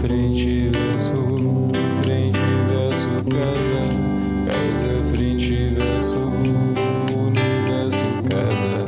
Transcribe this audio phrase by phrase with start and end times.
[0.00, 1.12] frente, verso,
[2.04, 3.80] frente, verso, casa,
[4.46, 6.20] casa, frente, verso,
[7.18, 8.86] universo, casa.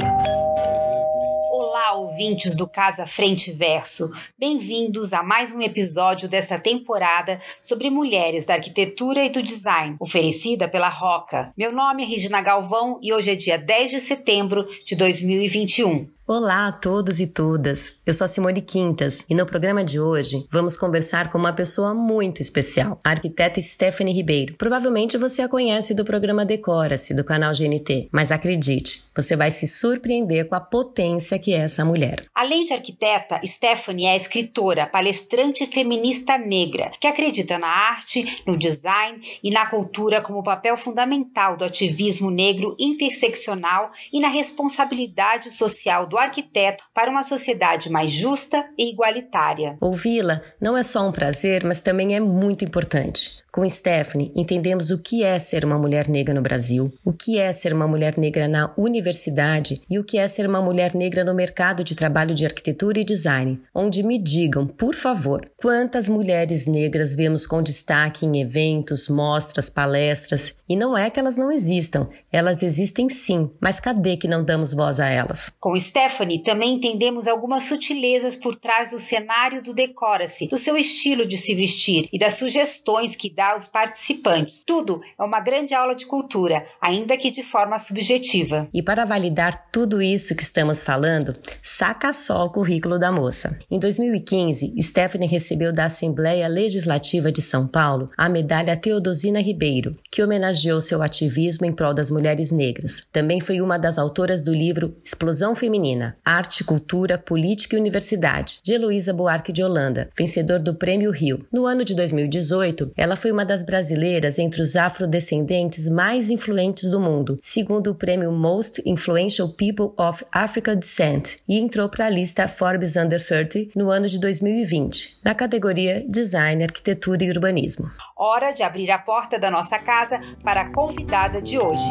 [1.51, 4.09] Olá, ouvintes do Casa Frente Verso.
[4.39, 10.69] Bem-vindos a mais um episódio desta temporada sobre mulheres da arquitetura e do design, oferecida
[10.69, 11.53] pela Roca.
[11.57, 16.09] Meu nome é Regina Galvão e hoje é dia 10 de setembro de 2021.
[16.33, 17.99] Olá a todos e todas.
[18.07, 21.93] Eu sou a Simone Quintas e no programa de hoje vamos conversar com uma pessoa
[21.93, 24.55] muito especial, a arquiteta Stephanie Ribeiro.
[24.57, 29.67] Provavelmente você a conhece do programa Decora-se do canal GNT, mas acredite, você vai se
[29.67, 32.25] surpreender com a potência que é essa mulher.
[32.33, 39.21] Além de arquiteta, Stephanie é escritora, palestrante feminista negra, que acredita na arte, no design
[39.43, 46.20] e na cultura como papel fundamental do ativismo negro interseccional e na responsabilidade social do
[46.21, 49.77] arquiteto para uma sociedade mais justa e igualitária.
[49.81, 53.41] Ouvi-la não é só um prazer, mas também é muito importante.
[53.53, 57.53] Com Stephanie, entendemos o que é ser uma mulher negra no Brasil, o que é
[57.53, 61.35] ser uma mulher negra na universidade e o que é ser uma mulher negra no
[61.35, 67.15] mercado de trabalho de arquitetura e design, onde me digam, por favor, quantas mulheres negras
[67.15, 72.63] vemos com destaque em eventos, mostras, palestras, e não é que elas não existam, elas
[72.63, 75.51] existem sim, mas cadê que não damos voz a elas?
[75.59, 76.10] Com Stephanie,
[76.43, 81.55] também entendemos algumas sutilezas por trás do cenário do Decora-se, do seu estilo de se
[81.55, 84.63] vestir e das sugestões que dá aos participantes.
[84.67, 88.69] Tudo é uma grande aula de cultura, ainda que de forma subjetiva.
[88.73, 93.59] E para validar tudo isso que estamos falando, saca só o currículo da moça.
[93.71, 100.23] Em 2015, Stephanie recebeu da Assembleia Legislativa de São Paulo a medalha Teodosina Ribeiro, que
[100.23, 103.07] homenageou seu ativismo em prol das mulheres negras.
[103.13, 105.90] Também foi uma das autoras do livro Explosão Feminina:
[106.25, 111.47] Arte, Cultura, Política e Universidade, de Heloísa Buarque de Holanda, vencedor do Prêmio Rio.
[111.53, 117.01] No ano de 2018, ela foi uma das brasileiras entre os afrodescendentes mais influentes do
[117.01, 122.49] mundo, segundo o prêmio Most Influential People of African Descent, e entrou para a lista
[122.49, 127.91] Forbes Under 30 no ano de 2020, na categoria Design, Arquitetura e Urbanismo.
[128.17, 131.91] Hora de abrir a porta da nossa casa para a convidada de hoje.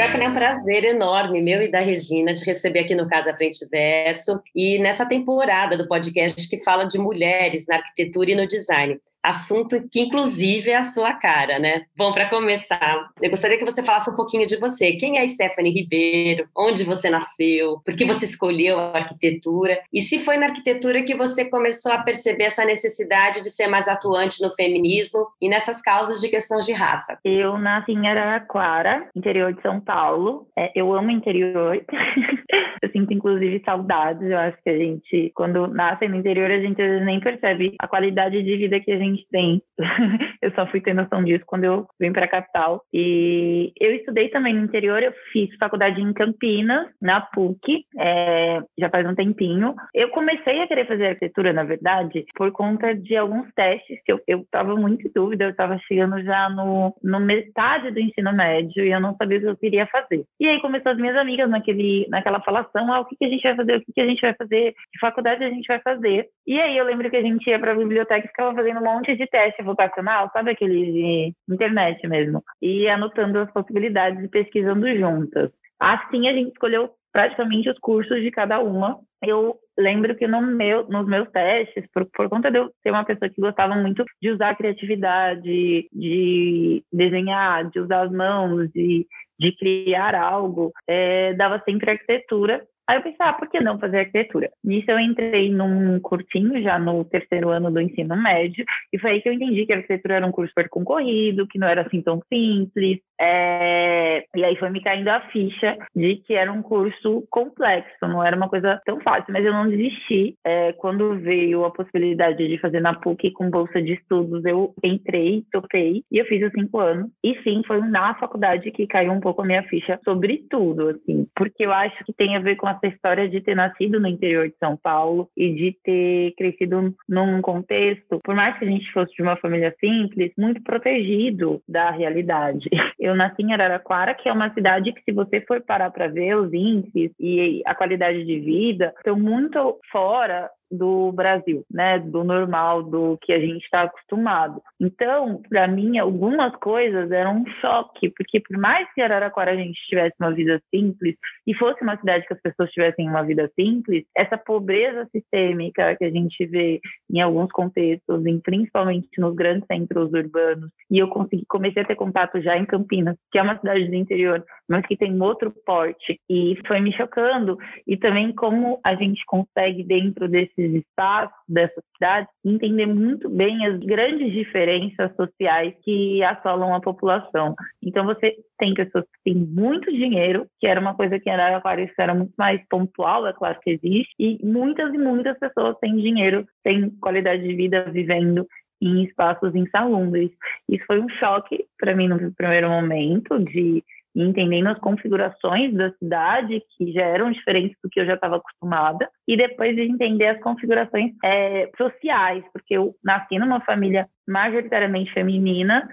[0.00, 3.68] Stephanie, é um prazer enorme meu e da Regina te receber aqui no Casa Frente
[3.68, 8.98] Verso e nessa temporada do podcast que fala de mulheres na arquitetura e no design
[9.22, 11.84] assunto que inclusive é a sua cara, né?
[11.96, 14.92] Bom, para começar, eu gostaria que você falasse um pouquinho de você.
[14.92, 16.48] Quem é Stephanie Ribeiro?
[16.56, 17.80] Onde você nasceu?
[17.84, 19.80] Por que você escolheu a arquitetura?
[19.92, 23.88] E se foi na arquitetura que você começou a perceber essa necessidade de ser mais
[23.88, 27.18] atuante no feminismo e nessas causas de questões de raça?
[27.24, 30.46] Eu nasci em Araraquara, interior de São Paulo.
[30.56, 31.84] É, eu amo interior.
[32.82, 34.22] eu sinto inclusive saudades.
[34.22, 38.42] Eu acho que a gente, quando nasce no interior, a gente nem percebe a qualidade
[38.42, 39.62] de vida que a gente tem.
[40.42, 42.82] eu só fui ter noção disso quando eu vim para a capital.
[42.92, 48.88] E eu estudei também no interior, eu fiz faculdade em Campinas, na PUC, é, já
[48.88, 49.74] faz um tempinho.
[49.94, 54.20] Eu comecei a querer fazer arquitetura, na verdade, por conta de alguns testes que eu
[54.26, 58.90] estava muito em dúvida, eu estava chegando já no, no metade do ensino médio e
[58.90, 60.24] eu não sabia o que eu queria fazer.
[60.38, 63.42] E aí começou as minhas amigas naquele, naquela falação, ah, o que, que a gente
[63.42, 66.28] vai fazer, o que, que a gente vai fazer, que faculdade a gente vai fazer.
[66.46, 68.84] E aí eu lembro que a gente ia para a biblioteca e ficava fazendo um
[68.84, 74.86] monte de teste vocacional, sabe aquele de internet mesmo, e anotando as possibilidades e pesquisando
[74.96, 75.50] juntas.
[75.78, 78.98] Assim a gente escolheu praticamente os cursos de cada uma.
[79.22, 83.04] Eu lembro que no meu, nos meus testes, por, por conta de eu ser uma
[83.04, 89.06] pessoa que gostava muito de usar a criatividade, de desenhar, de usar as mãos, de,
[89.40, 94.00] de criar algo, é, dava sempre arquitetura Aí eu pensei, ah, por que não fazer
[94.00, 94.50] arquitetura?
[94.64, 99.22] Nisso eu entrei num cursinho, já no terceiro ano do ensino médio, e foi aí
[99.22, 102.02] que eu entendi que a arquitetura era um curso super concorrido, que não era assim
[102.02, 102.98] tão simples.
[103.20, 104.24] É...
[104.34, 108.36] E aí foi me caindo a ficha de que era um curso complexo, não era
[108.36, 110.34] uma coisa tão fácil, mas eu não desisti.
[110.44, 115.44] É, quando veio a possibilidade de fazer na PUC com bolsa de estudos, eu entrei,
[115.52, 117.10] topei, e eu fiz os cinco anos.
[117.22, 121.26] E sim, foi na faculdade que caiu um pouco a minha ficha sobre tudo, assim,
[121.36, 124.48] porque eu acho que tem a ver com essa história de ter nascido no interior
[124.48, 129.12] de São Paulo e de ter crescido num contexto, por mais que a gente fosse
[129.14, 132.68] de uma família simples, muito protegido da realidade.
[132.98, 136.36] Eu nasci em Araraquara, que é uma cidade que, se você for parar para ver
[136.36, 141.98] os índices e a qualidade de vida, estão muito fora do Brasil, né?
[141.98, 144.62] Do normal, do que a gente está acostumado.
[144.80, 149.78] Então, para mim, algumas coisas eram um choque, porque por mais que Araraquara a gente
[149.86, 154.04] tivesse uma vida simples e fosse uma cidade que as pessoas tivessem uma vida simples,
[154.16, 156.80] essa pobreza sistêmica que a gente vê
[157.10, 162.40] em alguns contextos, principalmente nos grandes centros urbanos, e eu consegui comecei a ter contato
[162.40, 166.56] já em Campinas, que é uma cidade do interior, mas que tem outro porte, e
[166.66, 170.28] foi me chocando e também como a gente consegue dentro
[170.60, 177.54] desses espaços, dessas cidades, entender muito bem as grandes diferenças sociais que assolam a população.
[177.82, 181.90] Então você tem pessoas que têm muito dinheiro, que era uma coisa que em Araraquara
[181.98, 186.46] era muito mais pontual, é claro que existe, e muitas e muitas pessoas têm dinheiro,
[186.62, 188.46] têm qualidade de vida vivendo
[188.82, 190.30] em espaços insalubres.
[190.68, 193.84] Isso foi um choque para mim no primeiro momento de
[194.14, 199.08] entendendo as configurações da cidade, que já eram diferentes do que eu já estava acostumada,
[199.26, 205.88] e depois de entender as configurações é, sociais, porque eu nasci numa família majoritariamente feminina,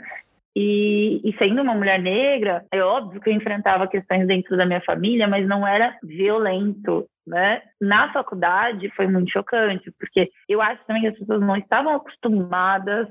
[0.59, 4.81] e, e, sendo uma mulher negra, é óbvio que eu enfrentava questões dentro da minha
[4.81, 7.61] família, mas não era violento, né?
[7.79, 13.07] Na faculdade foi muito chocante, porque eu acho também que as pessoas não estavam acostumadas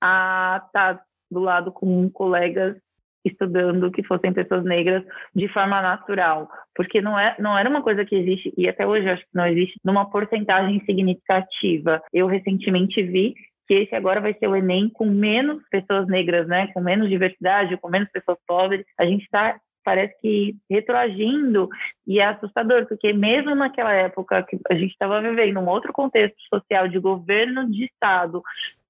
[0.00, 2.78] a estar do lado com colegas
[3.28, 8.04] estudando que fossem pessoas negras de forma natural, porque não, é, não era uma coisa
[8.04, 12.02] que existe, e até hoje acho que não existe, numa porcentagem significativa.
[12.12, 13.34] Eu recentemente vi
[13.66, 17.76] que esse agora vai ser o Enem com menos pessoas negras, né, com menos diversidade,
[17.78, 18.84] com menos pessoas pobres.
[18.98, 19.56] A gente está
[19.86, 21.68] parece que retroagindo
[22.04, 26.36] e é assustador, porque mesmo naquela época que a gente estava vivendo um outro contexto
[26.52, 28.42] social de governo de Estado,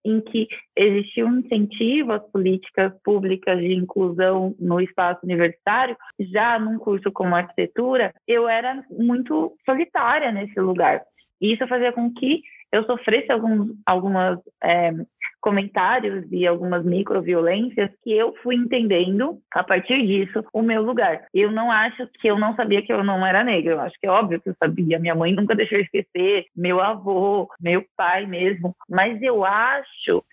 [0.06, 6.78] em que existia um incentivo às políticas públicas de inclusão no espaço universitário, já num
[6.78, 11.02] curso como arquitetura, eu era muito solitária nesse lugar.
[11.40, 12.40] E isso fazia com que
[12.72, 14.92] eu sofresse alguns algumas, é,
[15.40, 21.24] comentários e algumas microviolências que eu fui entendendo, a partir disso, o meu lugar.
[21.32, 24.06] Eu não acho que eu não sabia que eu não era negra, eu acho que
[24.06, 24.98] é óbvio que eu sabia.
[24.98, 28.74] Minha mãe nunca deixou eu esquecer, meu avô, meu pai mesmo.
[28.88, 30.24] Mas eu acho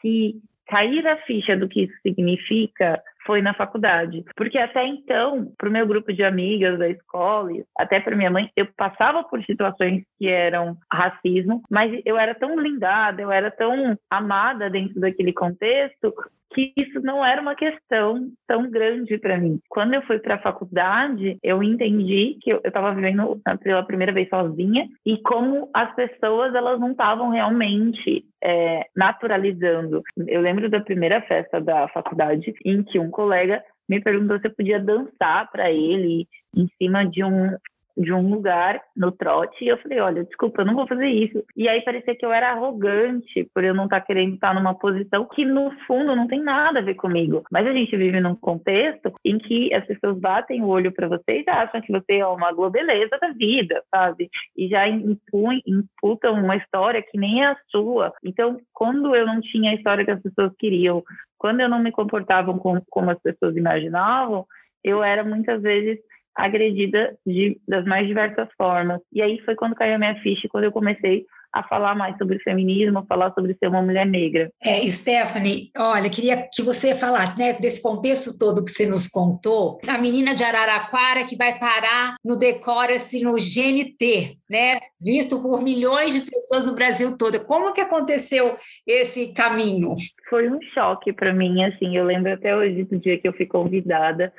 [0.00, 0.34] que
[0.66, 4.24] cair a ficha do que isso significa foi na faculdade.
[4.36, 8.50] Porque até então, para o meu grupo de amigas da escola, até para minha mãe,
[8.56, 13.98] eu passava por situações que eram racismo, mas eu era tão blindada, eu era tão
[14.08, 16.14] amada dentro daquele contexto
[16.56, 19.60] que isso não era uma questão tão grande para mim.
[19.68, 24.26] Quando eu fui para a faculdade, eu entendi que eu estava vivendo pela primeira vez
[24.30, 30.02] sozinha e como as pessoas elas não estavam realmente é, naturalizando.
[30.26, 34.54] Eu lembro da primeira festa da faculdade em que um colega me perguntou se eu
[34.54, 36.26] podia dançar para ele
[36.56, 37.54] em cima de um
[37.96, 41.42] de um lugar no trote e eu falei, olha, desculpa, eu não vou fazer isso.
[41.56, 44.74] E aí parecia que eu era arrogante por eu não estar tá querendo estar numa
[44.74, 47.42] posição que no fundo não tem nada a ver comigo.
[47.50, 51.42] Mas a gente vive num contexto em que as pessoas batem o olho para você
[51.42, 54.28] e acham que você é uma globeleza da vida, sabe?
[54.56, 58.12] E já imputam uma história que nem é a sua.
[58.22, 61.02] Então, quando eu não tinha a história que as pessoas queriam,
[61.38, 62.52] quando eu não me comportava
[62.90, 64.46] como as pessoas imaginavam,
[64.84, 65.98] eu era muitas vezes
[66.36, 69.00] agredida de, das mais diversas formas.
[69.12, 72.38] E aí foi quando caiu a minha ficha, quando eu comecei a falar mais sobre
[72.40, 74.50] feminismo, a falar sobre ser uma mulher negra.
[74.62, 79.78] É, Stephanie, olha, queria que você falasse, né, desse contexto todo que você nos contou,
[79.88, 86.14] a menina de Araraquara que vai parar no Decora-se no GNT, né, visto por milhões
[86.14, 87.44] de pessoas no Brasil todo.
[87.46, 88.56] Como que aconteceu
[88.86, 89.94] esse caminho?
[90.28, 93.46] Foi um choque para mim, assim, eu lembro até hoje do dia que eu fui
[93.46, 94.32] convidada.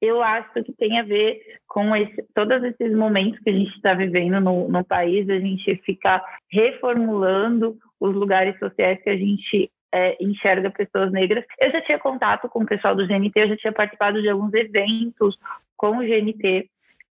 [0.00, 1.40] Eu acho que tem a ver
[1.72, 5.74] com esse, todos esses momentos que a gente está vivendo no, no país, a gente
[5.86, 11.42] ficar reformulando os lugares sociais que a gente é, enxerga pessoas negras.
[11.58, 14.52] Eu já tinha contato com o pessoal do GNT, eu já tinha participado de alguns
[14.52, 15.34] eventos
[15.74, 16.68] com o GNT.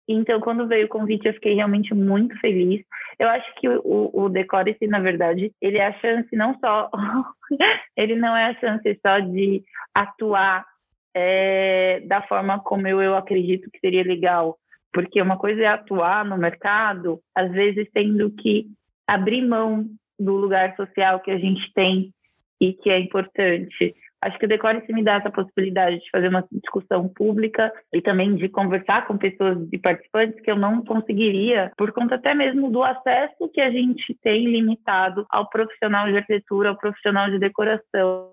[0.08, 2.86] Então, quando veio o convite, eu fiquei realmente muito feliz.
[3.18, 6.88] Eu acho que o, o Decore-se, na verdade, ele é a chance não só...
[7.98, 9.64] ele não é a chance só de
[9.96, 10.66] atuar
[11.14, 14.58] é, da forma como eu, eu acredito que seria legal.
[14.94, 18.68] Porque uma coisa é atuar no mercado, às vezes tendo que
[19.08, 19.86] abrir mão
[20.20, 22.14] do lugar social que a gente tem
[22.60, 23.96] e que é importante.
[24.22, 28.02] Acho que o Decore se me dá essa possibilidade de fazer uma discussão pública e
[28.02, 32.70] também de conversar com pessoas e participantes que eu não conseguiria, por conta até mesmo
[32.70, 38.30] do acesso que a gente tem limitado ao profissional de arquitetura, ao profissional de decoração.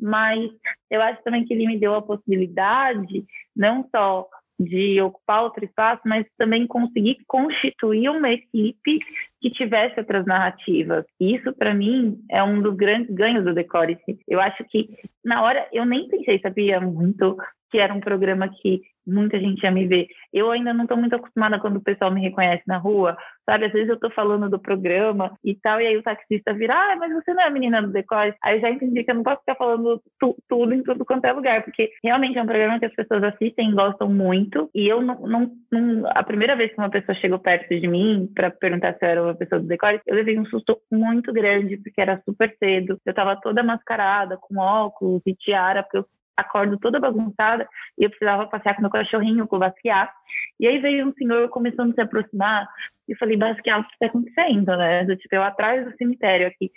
[0.00, 0.50] Mas
[0.90, 4.26] eu acho também que ele me deu a possibilidade não só
[4.64, 8.98] de ocupar outro espaço, mas também conseguir constituir uma equipe
[9.40, 11.04] que tivesse outras narrativas.
[11.20, 13.98] Isso, para mim, é um dos grandes ganhos do Decore.
[14.28, 14.88] Eu acho que,
[15.24, 17.36] na hora, eu nem pensei, sabia, muito
[17.70, 20.06] que era um programa que muita gente ia me ver.
[20.32, 23.66] Eu ainda não estou muito acostumada quando o pessoal me reconhece na rua, sabe?
[23.66, 26.96] Às vezes eu estou falando do programa e tal, e aí o taxista vira, ah,
[26.96, 28.36] mas você não é a menina do decote?
[28.42, 31.24] Aí eu já entendi que eu não posso ficar falando tu, tudo em tudo quanto
[31.24, 34.88] é lugar, porque realmente é um programa que as pessoas assistem e gostam muito, e
[34.88, 38.50] eu não, não, não a primeira vez que uma pessoa chegou perto de mim para
[38.50, 42.00] perguntar se eu era uma pessoa do decote, eu levei um susto muito grande, porque
[42.00, 46.06] era super cedo, eu estava toda mascarada, com óculos e tiara, porque eu
[46.36, 50.12] acordo toda bagunçada e eu precisava passear com meu cachorrinho, com o Basquiat.
[50.58, 52.68] E aí veio um senhor começando a se aproximar
[53.08, 55.04] e eu falei, Basquiat, o que está acontecendo, né?
[55.08, 56.70] Eu, tipo, eu atrás do cemitério aqui.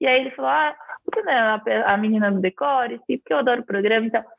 [0.00, 2.98] E aí ele falou, ah, você não é a menina do decore?
[3.06, 4.22] Porque eu adoro o programa e então.
[4.22, 4.32] tal.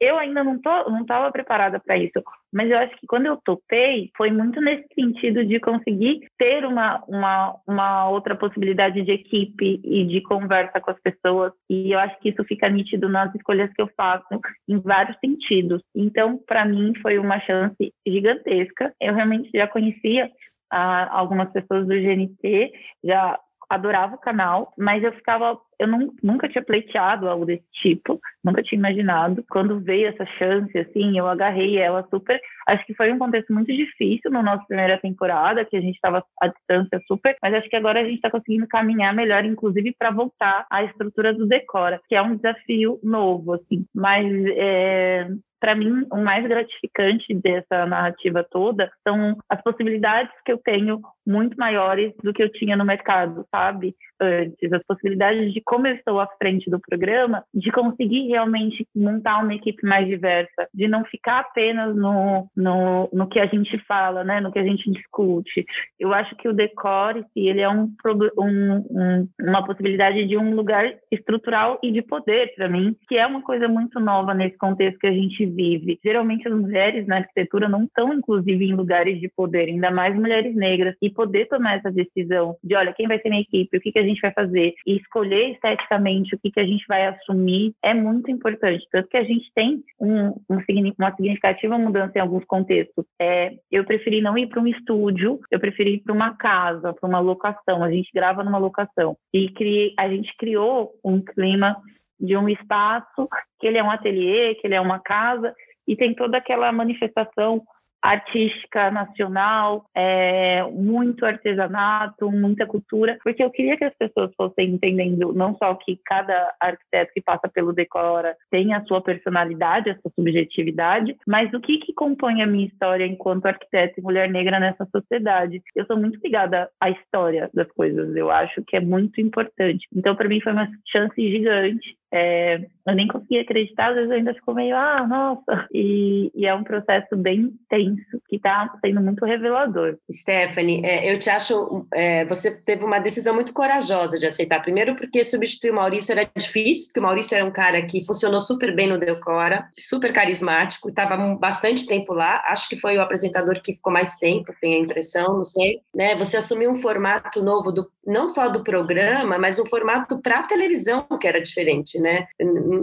[0.00, 2.22] Eu, ainda não tô, não estava preparada para isso,
[2.56, 7.04] mas eu acho que quando eu topei foi muito nesse sentido de conseguir ter uma,
[7.06, 12.18] uma, uma outra possibilidade de equipe e de conversa com as pessoas e eu acho
[12.18, 15.82] que isso fica nítido nas escolhas que eu faço em vários sentidos.
[15.94, 18.90] Então, para mim foi uma chance gigantesca.
[19.02, 20.30] Eu realmente já conhecia
[20.72, 22.72] ah, algumas pessoas do GNT,
[23.04, 28.20] já adorava o canal, mas eu ficava, eu não, nunca tinha pleiteado algo desse tipo,
[28.42, 29.44] nunca tinha imaginado.
[29.50, 32.40] Quando veio essa chance, assim, eu agarrei ela super.
[32.66, 36.24] Acho que foi um contexto muito difícil na nossa primeira temporada, que a gente estava
[36.40, 40.10] à distância super, mas acho que agora a gente está conseguindo caminhar melhor, inclusive para
[40.10, 43.84] voltar à estrutura do Decora, que é um desafio novo, assim.
[43.94, 45.28] Mas é,
[45.60, 51.56] para mim, o mais gratificante dessa narrativa toda são as possibilidades que eu tenho muito
[51.56, 53.94] maiores do que eu tinha no mercado, sabe?
[54.20, 59.42] Antes, as possibilidades de como eu estou à frente do programa, de conseguir realmente montar
[59.42, 64.22] uma equipe mais diversa, de não ficar apenas no, no, no que a gente fala,
[64.22, 64.40] né?
[64.40, 65.66] No que a gente discute.
[65.98, 67.92] Eu acho que o decore, ele é um,
[68.38, 73.26] um, um, uma possibilidade de um lugar estrutural e de poder para mim, que é
[73.26, 75.98] uma coisa muito nova nesse contexto que a gente vive.
[76.04, 80.54] Geralmente as mulheres na arquitetura não estão, inclusive, em lugares de poder, ainda mais mulheres
[80.54, 83.90] negras, e poder tomar essa decisão de, olha, quem vai ser minha equipe, o que,
[83.90, 87.74] que a gente vai fazer, e escolher esteticamente o que, que a gente vai assumir,
[87.82, 88.86] é muito importante.
[88.90, 90.62] Tanto que a gente tem um, um,
[90.98, 93.04] uma significativa mudança em alguns contextos.
[93.20, 97.08] É, eu preferi não ir para um estúdio, eu preferi ir para uma casa, para
[97.08, 97.82] uma locação.
[97.82, 99.16] A gente grava numa locação.
[99.32, 101.76] E criei, a gente criou um clima
[102.18, 105.54] de um espaço que ele é um ateliê, que ele é uma casa
[105.86, 107.62] e tem toda aquela manifestação
[108.06, 115.32] artística nacional, é, muito artesanato, muita cultura, porque eu queria que as pessoas fossem entendendo
[115.32, 120.12] não só que cada arquiteto que passa pelo Decora tem a sua personalidade, a sua
[120.14, 124.86] subjetividade, mas o que, que compõe a minha história enquanto arquiteta e mulher negra nessa
[124.86, 125.60] sociedade.
[125.74, 129.86] Eu sou muito ligada à história das coisas, eu acho que é muito importante.
[129.94, 134.16] Então, para mim, foi uma chance gigante é, eu nem conseguia acreditar, às vezes eu
[134.16, 135.66] ainda fico meio, ah, nossa.
[135.72, 139.98] E, e é um processo bem tenso, que está sendo muito revelador.
[140.10, 144.62] Stephanie, é, eu te acho, é, você teve uma decisão muito corajosa de aceitar.
[144.62, 148.38] Primeiro, porque substituir o Maurício era difícil, porque o Maurício era um cara que funcionou
[148.38, 152.42] super bem no Decora, super carismático, estava bastante tempo lá.
[152.46, 155.80] Acho que foi o apresentador que ficou mais tempo, tenho a impressão, não sei.
[155.94, 156.14] Né?
[156.14, 161.04] Você assumiu um formato novo, do, não só do programa, mas um formato para televisão
[161.20, 162.26] que era diferente né?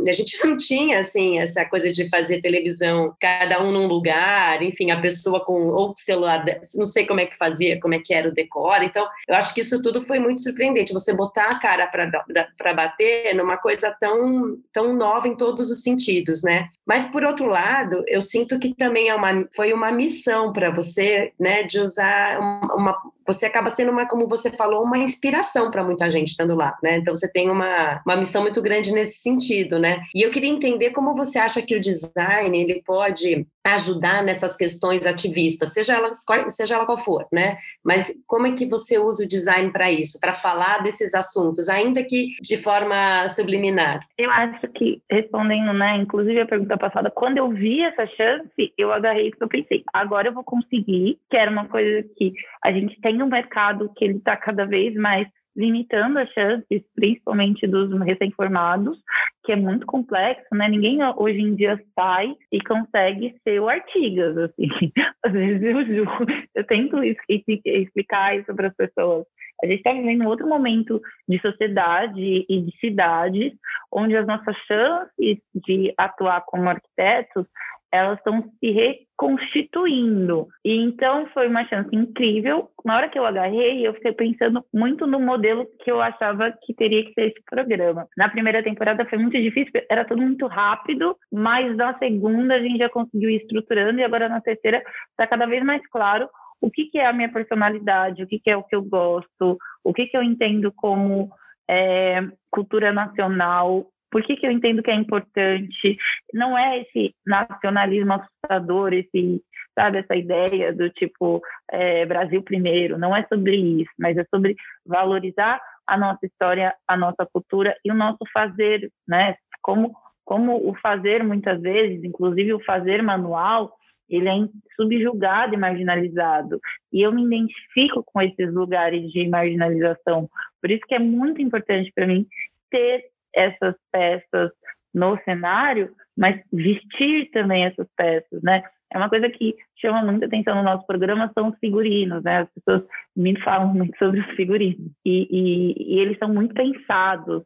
[0.08, 4.92] A gente não tinha, assim, essa coisa de fazer televisão, cada um num lugar, enfim,
[4.92, 6.44] a pessoa com ou celular,
[6.76, 8.84] não sei como é que fazia, como é que era o decor.
[8.84, 10.94] Então, eu acho que isso tudo foi muito surpreendente.
[10.94, 16.44] Você botar a cara para bater numa coisa tão, tão nova em todos os sentidos,
[16.44, 16.70] né?
[16.86, 21.32] Mas, por outro lado, eu sinto que também é uma, foi uma missão para você,
[21.40, 25.84] né, de usar uma, uma você acaba sendo uma, como você falou, uma inspiração para
[25.84, 26.98] muita gente estando lá, né?
[26.98, 30.04] Então você tem uma, uma missão muito grande nesse sentido, né?
[30.14, 35.06] E eu queria entender como você acha que o design ele pode ajudar nessas questões
[35.06, 36.12] ativistas, seja ela,
[36.50, 37.58] seja ela qual for, né?
[37.84, 42.04] Mas como é que você usa o design para isso, para falar desses assuntos, ainda
[42.04, 44.06] que de forma subliminar?
[44.18, 48.92] Eu acho que, respondendo, né, inclusive a pergunta passada, quando eu vi essa chance, eu
[48.92, 53.00] agarrei porque eu pensei, agora eu vou conseguir, que era uma coisa que a gente
[53.00, 58.98] tem um mercado que ele está cada vez mais limitando as chances, principalmente dos recém-formados,
[59.44, 60.68] que é muito complexo, né?
[60.68, 64.68] Ninguém hoje em dia sai e consegue ser o Artigas, assim.
[65.24, 69.26] Às vezes eu juro, eu tento explicar isso para as pessoas.
[69.64, 73.54] A gente está vivendo outro momento de sociedade e de cidades,
[73.92, 77.46] onde as nossas chances de atuar como arquitetos
[77.94, 80.48] elas estão se reconstituindo.
[80.66, 82.72] E então foi uma chance incrível.
[82.84, 86.74] Na hora que eu agarrei, eu fiquei pensando muito no modelo que eu achava que
[86.74, 88.08] teria que ser esse programa.
[88.18, 92.80] Na primeira temporada foi muito difícil, era tudo muito rápido, mas na segunda a gente
[92.80, 94.82] já conseguiu ir estruturando e agora na terceira
[95.12, 96.28] está cada vez mais claro
[96.60, 99.58] o que, que é a minha personalidade, o que, que é o que eu gosto,
[99.84, 101.30] o que, que eu entendo como
[101.70, 105.98] é, cultura nacional, por que, que eu entendo que é importante?
[106.32, 109.42] Não é esse nacionalismo assustador, esse,
[109.74, 111.42] sabe, essa ideia do tipo
[111.72, 112.96] é, Brasil primeiro.
[113.00, 114.56] Não é sobre isso, mas é sobre
[114.86, 119.36] valorizar a nossa história, a nossa cultura e o nosso fazer, né?
[119.64, 123.76] Como, como o fazer muitas vezes, inclusive o fazer manual,
[124.08, 124.34] ele é
[124.76, 126.60] subjugado e marginalizado.
[126.92, 130.30] E eu me identifico com esses lugares de marginalização.
[130.62, 132.28] Por isso que é muito importante para mim
[132.70, 134.52] ter essas peças
[134.94, 138.64] no cenário, mas vestir também essas peças, né?
[138.92, 142.42] É uma coisa que chama muita atenção no nosso programa são os figurinos, né?
[142.42, 142.84] As pessoas
[143.16, 147.44] me falam muito sobre os figurinos e, e, e eles são muito pensados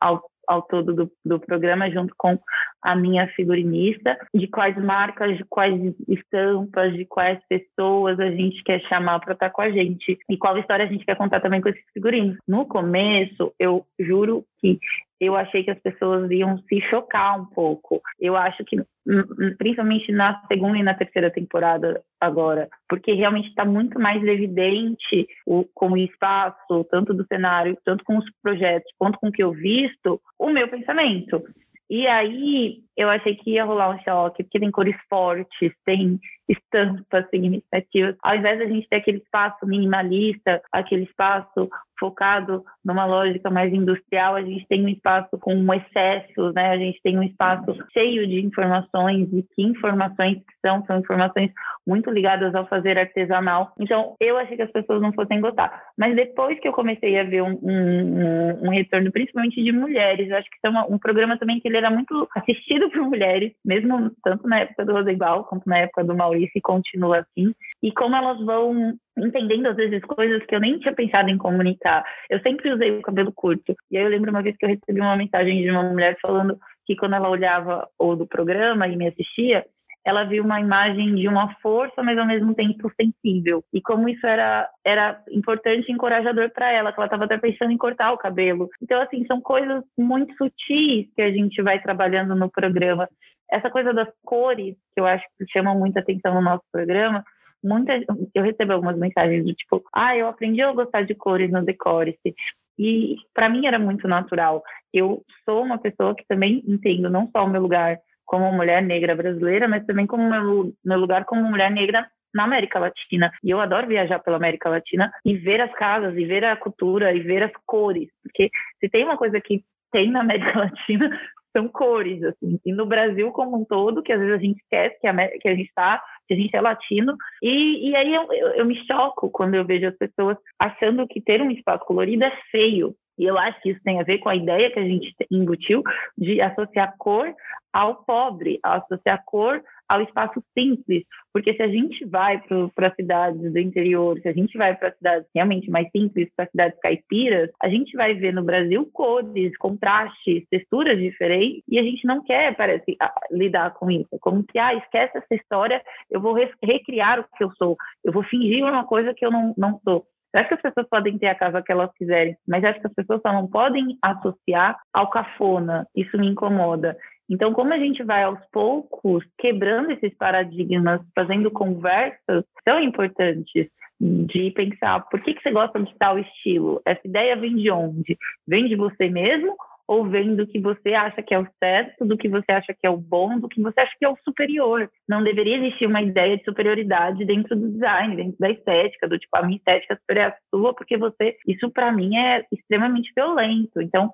[0.00, 2.38] ao ao todo do, do programa, junto com
[2.82, 8.80] a minha figurinista, de quais marcas, de quais estampas, de quais pessoas a gente quer
[8.88, 11.68] chamar para estar com a gente e qual história a gente quer contar também com
[11.68, 12.38] esses figurinos.
[12.48, 14.78] No começo, eu juro que
[15.20, 18.00] eu achei que as pessoas iam se chocar um pouco.
[18.20, 23.48] Eu acho que, hum, hum, principalmente na segunda e na terceira temporada agora, porque realmente
[23.48, 28.90] está muito mais evidente o, com o espaço, tanto do cenário, tanto com os projetos,
[28.98, 31.42] quanto com o que eu visto, o meu pensamento.
[31.90, 37.28] E aí eu achei que ia rolar um choque, porque tem cores fortes, tem estampas
[37.30, 38.14] significativas.
[38.22, 44.34] Ao invés da gente ter aquele espaço minimalista, aquele espaço focado numa lógica mais industrial,
[44.34, 46.70] a gente tem um espaço com excessos, né?
[46.70, 51.50] A gente tem um espaço cheio de informações e que informações que são são informações
[51.86, 53.72] muito ligadas ao fazer artesanal.
[53.78, 55.82] Então, eu achei que as pessoas não fossem gostar.
[55.96, 60.36] Mas depois que eu comecei a ver um, um, um retorno, principalmente de mulheres, eu
[60.36, 64.46] acho que é um programa também que ele era muito assistido por mulheres, mesmo tanto
[64.46, 67.54] na época do Rosenbaum quanto na época do Maurício, e continua assim.
[67.82, 72.04] E como elas vão entendendo às vezes coisas que eu nem tinha pensado em comunicar.
[72.28, 73.74] Eu sempre usei o cabelo curto.
[73.90, 76.58] E aí eu lembro uma vez que eu recebi uma mensagem de uma mulher falando
[76.86, 79.64] que quando ela olhava o do programa e me assistia,
[80.08, 83.62] ela viu uma imagem de uma força, mas ao mesmo tempo sensível.
[83.72, 87.72] E como isso era, era importante e encorajador para ela, que ela estava até pensando
[87.72, 88.70] em cortar o cabelo.
[88.82, 93.06] Então, assim, são coisas muito sutis que a gente vai trabalhando no programa.
[93.50, 97.22] Essa coisa das cores, que eu acho que chama muita atenção no nosso programa,
[97.62, 97.92] muita,
[98.34, 102.34] eu recebo algumas mensagens do tipo, ah, eu aprendi a gostar de cores no Decore-se.
[102.78, 104.62] E para mim era muito natural.
[104.92, 109.16] Eu sou uma pessoa que também entendo não só o meu lugar como mulher negra
[109.16, 113.32] brasileira, mas também como meu, meu lugar como mulher negra na América Latina.
[113.42, 117.12] E eu adoro viajar pela América Latina e ver as casas, e ver a cultura,
[117.14, 118.08] e ver as cores.
[118.22, 121.10] Porque se tem uma coisa que tem na América Latina,
[121.56, 122.60] são cores, assim.
[122.64, 125.48] E no Brasil como um todo, que às vezes a gente esquece que a, que
[125.48, 126.02] a gente está,
[126.34, 127.16] a gente é latino.
[127.42, 131.20] E, e aí eu, eu, eu me choco quando eu vejo as pessoas achando que
[131.20, 132.94] ter um espaço colorido é feio.
[133.18, 135.82] E eu acho que isso tem a ver com a ideia que a gente embutiu
[136.16, 137.34] de associar cor
[137.72, 141.04] ao pobre, associar cor ao espaço simples.
[141.32, 142.42] Porque se a gente vai
[142.74, 146.78] para cidades do interior, se a gente vai para cidades realmente mais simples, para cidades
[146.80, 152.22] caipiras, a gente vai ver no Brasil cores, contrastes, texturas diferentes, e a gente não
[152.22, 152.96] quer, parece,
[153.30, 154.18] lidar com isso.
[154.20, 158.22] Como que, ah, esquece essa história, eu vou recriar o que eu sou, eu vou
[158.24, 160.04] fingir uma coisa que eu não, não sou.
[160.32, 162.86] Eu acho que as pessoas podem ter a casa que elas quiserem, mas acho que
[162.86, 165.86] as pessoas só não podem associar ao cafona.
[165.96, 166.96] Isso me incomoda.
[167.28, 173.68] Então, como a gente vai aos poucos quebrando esses paradigmas, fazendo conversas tão importantes
[174.00, 176.80] de pensar por que, que você gosta de tal estilo?
[176.86, 178.16] Essa ideia vem de onde?
[178.46, 179.56] Vem de você mesmo
[179.88, 182.86] ou vem do que você acha que é o certo, do que você acha que
[182.86, 184.88] é o bom, do que você acha que é o superior.
[185.08, 189.34] Não deveria existir uma ideia de superioridade dentro do design, dentro da estética, do tipo,
[189.34, 191.38] a minha estética é superior à sua, porque você.
[191.46, 193.80] Isso, para mim, é extremamente violento.
[193.80, 194.12] Então,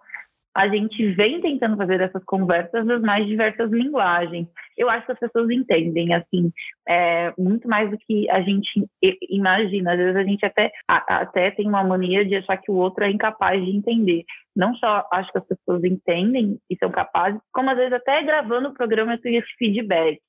[0.55, 4.47] a gente vem tentando fazer essas conversas nas mais diversas linguagens.
[4.79, 6.53] Eu acho que as pessoas entendem, assim,
[6.89, 8.89] é, muito mais do que a gente
[9.29, 9.93] imagina.
[9.93, 13.11] Às vezes a gente até, até tem uma mania de achar que o outro é
[13.11, 14.25] incapaz de entender.
[14.55, 18.69] Não só acho que as pessoas entendem e são capazes, como às vezes até gravando
[18.69, 20.21] o programa eu tenho esse feedback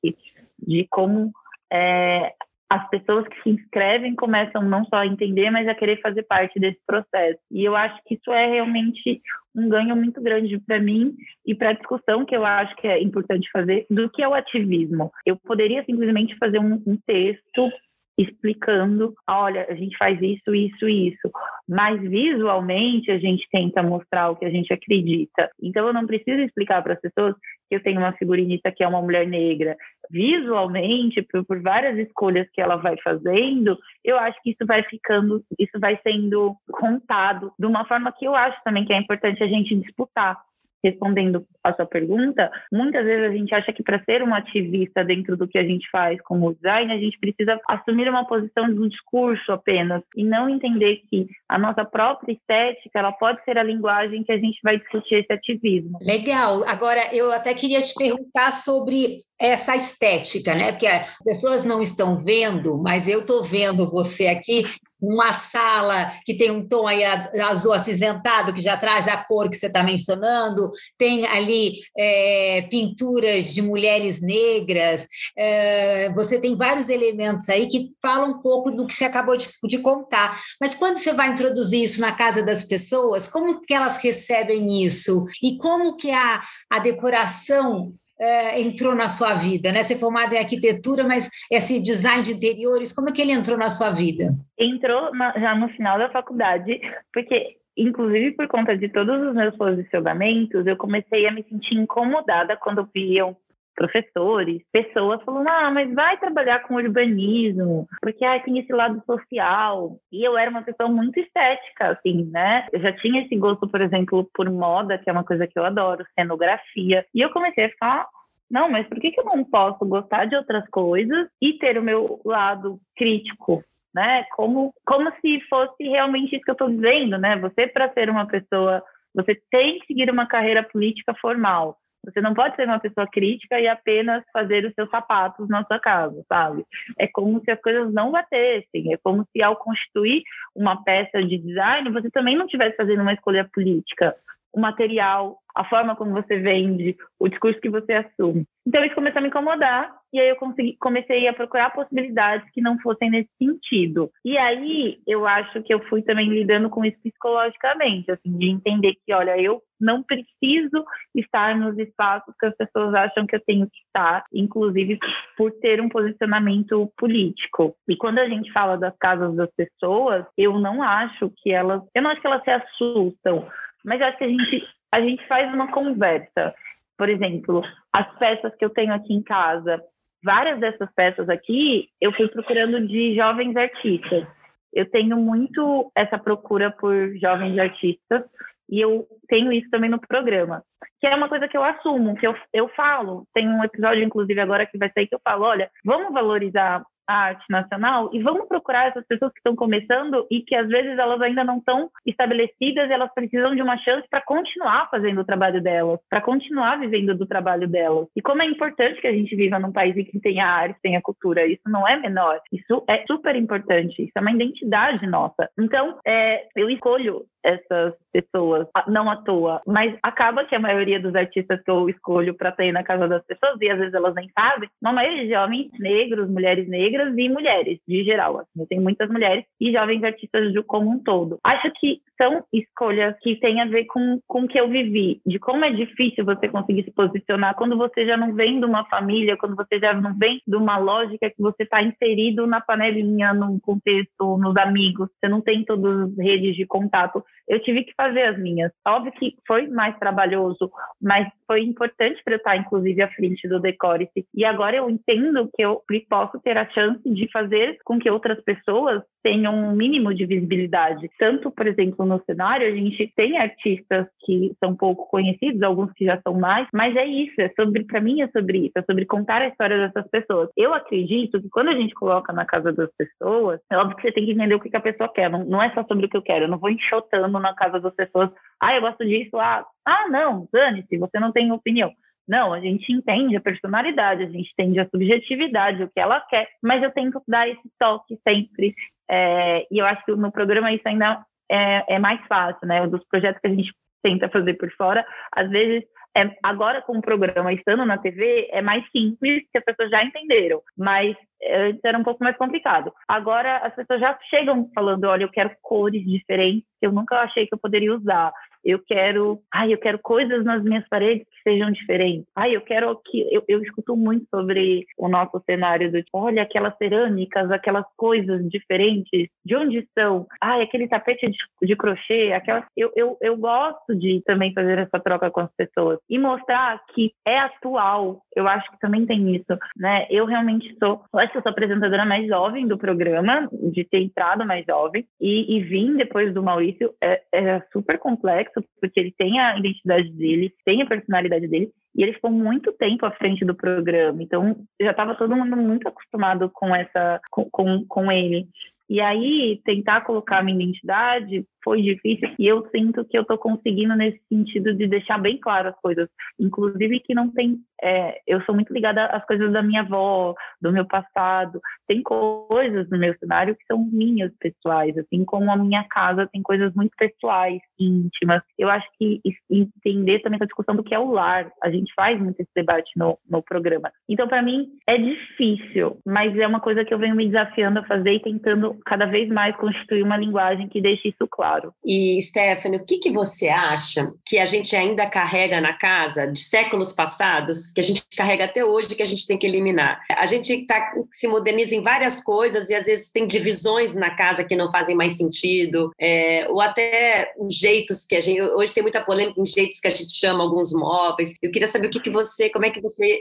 [0.59, 1.31] de como
[1.71, 2.33] é,
[2.69, 6.59] as pessoas que se inscrevem começam não só a entender, mas a querer fazer parte
[6.59, 7.39] desse processo.
[7.51, 9.21] E eu acho que isso é realmente
[9.55, 13.01] um ganho muito grande para mim e para a discussão que eu acho que é
[13.01, 15.11] importante fazer do que é o ativismo.
[15.25, 17.69] Eu poderia simplesmente fazer um, um texto
[18.17, 21.31] explicando, olha, a gente faz isso, isso isso.
[21.67, 25.49] Mas visualmente a gente tenta mostrar o que a gente acredita.
[25.61, 27.35] Então eu não preciso explicar para as pessoas
[27.69, 29.75] que eu tenho uma figurinista que é uma mulher negra.
[30.09, 35.43] Visualmente, por, por várias escolhas que ela vai fazendo, eu acho que isso vai ficando,
[35.59, 39.47] isso vai sendo contado de uma forma que eu acho também que é importante a
[39.47, 40.39] gente disputar
[40.83, 45.35] respondendo a sua pergunta, muitas vezes a gente acha que para ser um ativista dentro
[45.35, 48.87] do que a gente faz como design, a gente precisa assumir uma posição de um
[48.87, 54.23] discurso apenas e não entender que a nossa própria estética, ela pode ser a linguagem
[54.23, 55.97] que a gente vai discutir esse ativismo.
[56.05, 56.63] Legal.
[56.67, 60.71] Agora, eu até queria te perguntar sobre essa estética, né?
[60.71, 64.63] Porque as pessoas não estão vendo, mas eu estou vendo você aqui
[65.01, 69.55] uma sala que tem um tom aí azul acinzentado, que já traz a cor que
[69.55, 77.49] você está mencionando, tem ali é, pinturas de mulheres negras, é, você tem vários elementos
[77.49, 80.39] aí que falam um pouco do que você acabou de, de, contar.
[80.59, 85.25] Mas quando você vai introduzir isso na casa das pessoas, como que elas recebem isso?
[85.43, 89.83] E como que a, a decoração é, entrou na sua vida, né?
[89.83, 93.57] Você é formada em arquitetura, mas esse design de interiores, como é que ele entrou
[93.57, 94.33] na sua vida?
[94.57, 96.79] Entrou na, já no final da faculdade,
[97.13, 102.55] porque inclusive por conta de todos os meus posicionamentos, eu comecei a me sentir incomodada
[102.55, 103.35] quando viam
[103.75, 109.97] professores, pessoas falando, ah, mas vai trabalhar com urbanismo, porque ah, tem esse lado social.
[110.11, 112.67] E eu era uma pessoa muito estética, assim, né?
[112.71, 115.65] Eu já tinha esse gosto, por exemplo, por moda, que é uma coisa que eu
[115.65, 117.05] adoro, cenografia.
[117.13, 118.07] E eu comecei a ficar,
[118.49, 121.83] não, mas por que, que eu não posso gostar de outras coisas e ter o
[121.83, 123.63] meu lado crítico?
[123.93, 124.25] Né?
[124.35, 127.37] Como, como se fosse realmente isso que eu estou dizendo, né?
[127.37, 128.83] Você, para ser uma pessoa,
[129.13, 131.77] você tem que seguir uma carreira política formal.
[132.05, 135.79] Você não pode ser uma pessoa crítica e apenas fazer os seus sapatos na sua
[135.79, 136.65] casa, sabe?
[136.97, 138.93] É como se as coisas não batessem.
[138.93, 140.23] É como se, ao constituir
[140.55, 144.15] uma peça de design, você também não estivesse fazendo uma escolha política.
[144.55, 148.45] O material, a forma como você vende, o discurso que você assume.
[148.67, 152.61] Então isso começou a me incomodar e aí eu consegui, comecei a procurar possibilidades que
[152.61, 154.09] não fossem nesse sentido.
[154.23, 158.93] E aí eu acho que eu fui também lidando com isso psicologicamente, assim, de entender
[159.05, 163.65] que, olha, eu não preciso estar nos espaços que as pessoas acham que eu tenho
[163.67, 164.97] que estar, inclusive
[165.37, 167.75] por ter um posicionamento político.
[167.87, 172.01] E quando a gente fala das casas das pessoas, eu não acho que elas, eu
[172.01, 173.47] não acho que elas se assustam,
[173.85, 176.53] mas acho que a gente a gente faz uma conversa.
[176.97, 179.83] Por exemplo, as peças que eu tenho aqui em casa,
[180.23, 184.25] várias dessas peças aqui, eu fui procurando de jovens artistas.
[184.73, 188.23] Eu tenho muito essa procura por jovens artistas
[188.69, 190.63] e eu tenho isso também no programa,
[190.99, 193.27] que é uma coisa que eu assumo, que eu, eu falo.
[193.33, 197.13] Tem um episódio, inclusive, agora que vai sair que eu falo: olha, vamos valorizar a
[197.13, 201.21] arte nacional e vamos procurar essas pessoas que estão começando e que às vezes elas
[201.21, 205.99] ainda não estão estabelecidas elas precisam de uma chance para continuar fazendo o trabalho delas,
[206.09, 208.07] para continuar vivendo do trabalho delas.
[208.15, 211.01] E como é importante que a gente viva num país em que tenha arte, tenha
[211.01, 215.49] cultura, isso não é menor, isso é super importante, isso é uma identidade nossa.
[215.57, 221.13] Então, é, eu escolho essas pessoas, não à toa, mas acaba que a maioria dos
[221.13, 224.27] artistas que eu escolho para ter na casa das pessoas, e às vezes elas nem
[224.29, 228.39] sabem, uma maioria de homens negros, mulheres negras e mulheres, de geral.
[228.39, 231.39] Assim, eu tenho muitas mulheres e jovens artistas de como um todo.
[231.43, 235.37] Acho que são escolhas que têm a ver com, com o que eu vivi, de
[235.39, 239.37] como é difícil você conseguir se posicionar quando você já não vem de uma família,
[239.37, 243.59] quando você já não vem de uma lógica que você está inserido na panelinha, num
[243.59, 248.23] contexto, nos amigos, você não tem todas as redes de contato eu tive que fazer
[248.23, 248.71] as minhas.
[248.85, 253.59] Óbvio que foi mais trabalhoso, mas foi importante para eu estar, inclusive, à frente do
[253.59, 254.09] Decore.
[254.33, 258.41] E agora eu entendo que eu posso ter a chance de fazer com que outras
[258.43, 261.09] pessoas tenham um mínimo de visibilidade.
[261.17, 266.05] Tanto, por exemplo, no cenário, a gente tem artistas que são pouco conhecidos, alguns que
[266.05, 269.05] já são mais, mas é isso, é sobre, para mim é sobre isso, é sobre
[269.05, 270.49] contar a história dessas pessoas.
[270.55, 274.11] Eu acredito que quando a gente coloca na casa das pessoas, é óbvio que você
[274.11, 276.17] tem que entender o que a pessoa quer, não, não é só sobre o que
[276.17, 278.29] eu quero, eu não vou enxotando na casa das pessoas,
[278.61, 281.91] ah, eu gosto disso, ah, ah não, dane-se, você não tem opinião.
[282.27, 286.47] Não, a gente entende a personalidade, a gente entende a subjetividade, o que ela quer,
[286.61, 288.73] mas eu tenho que dar esse toque sempre.
[289.09, 292.87] É, e eu acho que no programa isso ainda é, é mais fácil, né?
[292.87, 295.83] Dos projetos que a gente tenta fazer por fora, às vezes
[296.17, 300.01] é, agora com o programa estando na TV, é mais simples, que as pessoas já
[300.01, 302.93] entenderam, mas antes era um pouco mais complicado.
[303.05, 307.45] Agora as pessoas já chegam falando, olha, eu quero cores diferentes que eu nunca achei
[307.45, 308.31] que eu poderia usar
[308.65, 312.25] eu quero, ai, eu quero coisas nas minhas paredes que sejam diferentes.
[312.35, 316.75] Ai, eu quero que eu, eu escuto muito sobre o nosso cenário do, olha, aquelas
[316.77, 320.25] cerâmicas, aquelas coisas diferentes, de onde são?
[320.41, 324.99] Ai, aquele tapete de, de crochê, aquelas eu, eu, eu gosto de também fazer essa
[324.99, 328.21] troca com as pessoas e mostrar que é atual.
[328.35, 330.07] Eu acho que também tem isso, né?
[330.09, 334.01] Eu realmente sou, eu acho que eu sou apresentadora mais jovem do programa, de ter
[334.01, 339.13] entrado mais jovem e, e vim depois do Maurício é, é super complexo porque ele
[339.17, 343.45] tem a identidade dele, tem a personalidade dele, e ele ficou muito tempo à frente
[343.45, 344.21] do programa.
[344.21, 348.47] Então, já estava todo mundo muito acostumado com essa com, com, com ele.
[348.87, 353.95] E aí, tentar colocar minha identidade foi difícil e eu sinto que eu estou conseguindo
[353.95, 356.07] nesse sentido de deixar bem claro as coisas,
[356.39, 360.71] inclusive que não tem, é, eu sou muito ligada às coisas da minha avó, do
[360.71, 365.83] meu passado, tem coisas no meu cenário que são minhas pessoais, assim como a minha
[365.85, 368.41] casa tem coisas muito pessoais, íntimas.
[368.57, 372.19] Eu acho que entender também essa discussão do que é o lar, a gente faz
[372.19, 373.91] muito esse debate no, no programa.
[374.09, 377.85] Então, para mim, é difícil, mas é uma coisa que eu venho me desafiando a
[377.85, 381.73] fazer e tentando cada vez mais constituir uma linguagem que deixe isso claro claro.
[381.85, 386.39] E, Stephanie, o que, que você acha que a gente ainda carrega na casa de
[386.39, 390.01] séculos passados, que a gente carrega até hoje, que a gente tem que eliminar?
[390.17, 394.43] A gente tá, se moderniza em várias coisas e às vezes tem divisões na casa
[394.43, 398.41] que não fazem mais sentido, é, ou até jeitos que a gente.
[398.41, 401.33] Hoje tem muita polêmica em jeitos que a gente chama alguns móveis.
[401.41, 403.19] Eu queria saber o que, que você, como é que você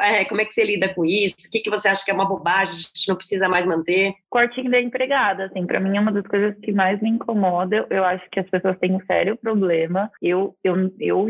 [0.00, 1.36] é, como é que você lida com isso?
[1.46, 4.14] O que, que você acha que é uma bobagem, a gente não precisa mais manter?
[4.28, 7.86] Cortinho da empregada, assim, para mim é uma das coisas que mais me incomoda moda,
[7.90, 10.10] eu acho que as pessoas têm um sério problema.
[10.22, 11.28] Eu, eu, eu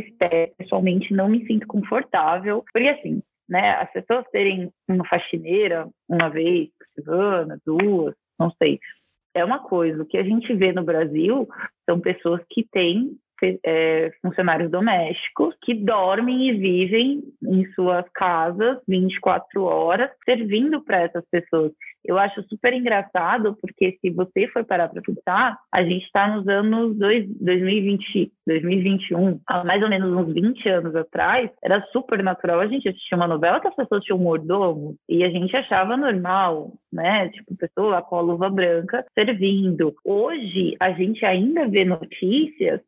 [0.57, 2.50] pessoalmente, não me sinto confortável.
[2.73, 8.79] Porque, assim, né, as pessoas terem uma faxineira uma vez por semana, duas, não sei,
[9.35, 10.03] é uma coisa.
[10.03, 11.49] O que a gente vê no Brasil
[11.89, 13.17] são pessoas que têm
[13.65, 21.25] é, funcionários domésticos que dormem e vivem em suas casas 24 horas servindo para essas
[21.31, 21.73] pessoas.
[22.05, 26.49] Eu acho super engraçado, porque se você for parar para pensar, a gente está nos
[26.49, 32.61] anos dois, 2020, 2021, há mais ou menos uns 20 anos atrás, era super natural
[32.61, 35.97] a gente assistir uma novela que as pessoas tinham um mordomo e a gente achava
[35.97, 37.29] normal, né?
[37.29, 39.95] Tipo, pessoa com a luva branca servindo.
[40.05, 42.81] Hoje, a gente ainda vê notícias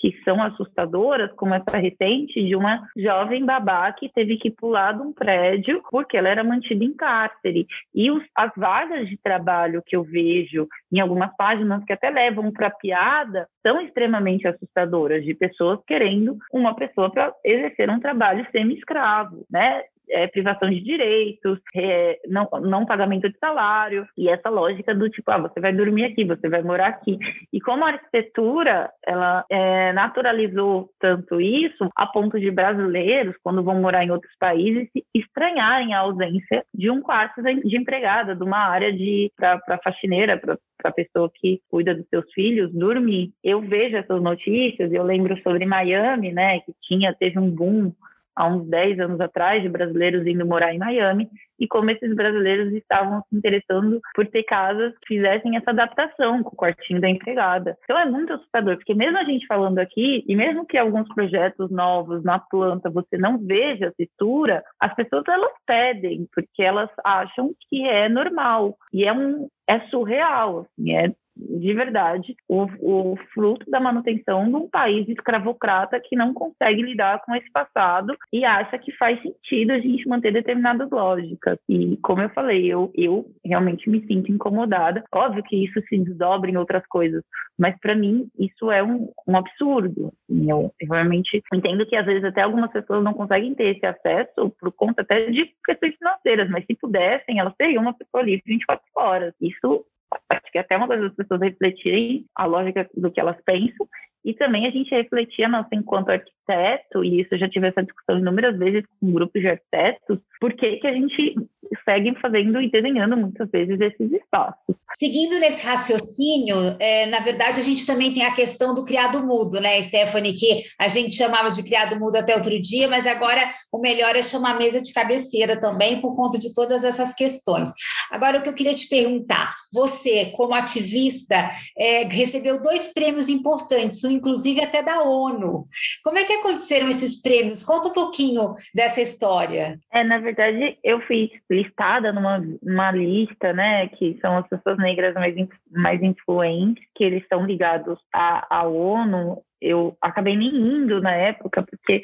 [0.00, 5.02] que são assustadoras, como essa recente de uma jovem babá que teve que pular de
[5.02, 7.66] um prédio porque ela era mantida em cárcere.
[7.94, 12.50] E os, as vagas de trabalho que eu vejo em algumas páginas que até levam
[12.50, 19.44] para piada são extremamente assustadoras, de pessoas querendo uma pessoa para exercer um trabalho semi-escravo,
[19.50, 19.82] né?
[20.10, 25.30] É, privação de direitos, é, não, não pagamento de salário, e essa lógica do tipo,
[25.30, 27.18] ah, você vai dormir aqui, você vai morar aqui.
[27.52, 33.80] E como a arquitetura, ela é, naturalizou tanto isso, a ponto de brasileiros, quando vão
[33.80, 38.92] morar em outros países, estranharem a ausência de um quarto de empregada, de uma área
[38.92, 43.32] de para faxineira, para a pessoa que cuida dos seus filhos dormir.
[43.42, 47.92] Eu vejo essas notícias, eu lembro sobre Miami, né, que tinha teve um boom
[48.34, 52.72] há uns 10 anos atrás, de brasileiros indo morar em Miami, e como esses brasileiros
[52.72, 57.76] estavam se interessando por ter casas que fizessem essa adaptação com o quartinho da empregada.
[57.84, 61.70] Então é muito assustador, porque mesmo a gente falando aqui, e mesmo que alguns projetos
[61.70, 67.50] novos na planta você não veja a textura, as pessoas elas pedem, porque elas acham
[67.68, 73.68] que é normal, e é um é surreal, assim, é de verdade, o, o fruto
[73.70, 78.78] da manutenção de um país escravocrata que não consegue lidar com esse passado e acha
[78.78, 81.58] que faz sentido a gente manter determinadas lógicas.
[81.68, 85.04] E, como eu falei, eu, eu realmente me sinto incomodada.
[85.12, 87.22] Óbvio que isso se desdobra em outras coisas,
[87.58, 90.12] mas para mim isso é um, um absurdo.
[90.28, 94.50] Eu, eu realmente entendo que às vezes até algumas pessoas não conseguem ter esse acesso
[94.58, 98.84] por conta até de questões financeiras, mas se pudessem, elas teriam uma pessoa livre 24
[98.96, 99.34] horas.
[99.40, 99.84] Isso
[100.30, 103.88] acho que até uma das pessoas refletirem a lógica do que elas pensam
[104.24, 108.18] e também a gente refletia, nossa, enquanto arquiteto, e isso eu já tive essa discussão
[108.18, 111.36] inúmeras vezes com grupos de arquitetos, por que, que a gente
[111.84, 114.76] segue fazendo e desenhando muitas vezes esses espaços.
[114.98, 119.60] Seguindo nesse raciocínio, é, na verdade, a gente também tem a questão do criado mudo,
[119.60, 123.40] né, Stephanie, que a gente chamava de criado mudo até outro dia, mas agora
[123.72, 127.70] o melhor é chamar mesa de cabeceira também, por conta de todas essas questões.
[128.10, 134.00] Agora, o que eu queria te perguntar, você, como ativista, é, recebeu dois prêmios importantes,
[134.10, 135.66] inclusive até da ONU.
[136.02, 137.64] Como é que aconteceram esses prêmios?
[137.64, 139.78] Conta um pouquinho dessa história.
[139.92, 145.14] É, na verdade, eu fui listada numa, numa lista, né, que são as pessoas negras
[145.14, 145.34] mais,
[145.70, 149.42] mais influentes, que eles estão ligados à, à ONU.
[149.60, 152.02] Eu acabei nem indo na época, porque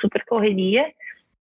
[0.00, 0.84] super correria.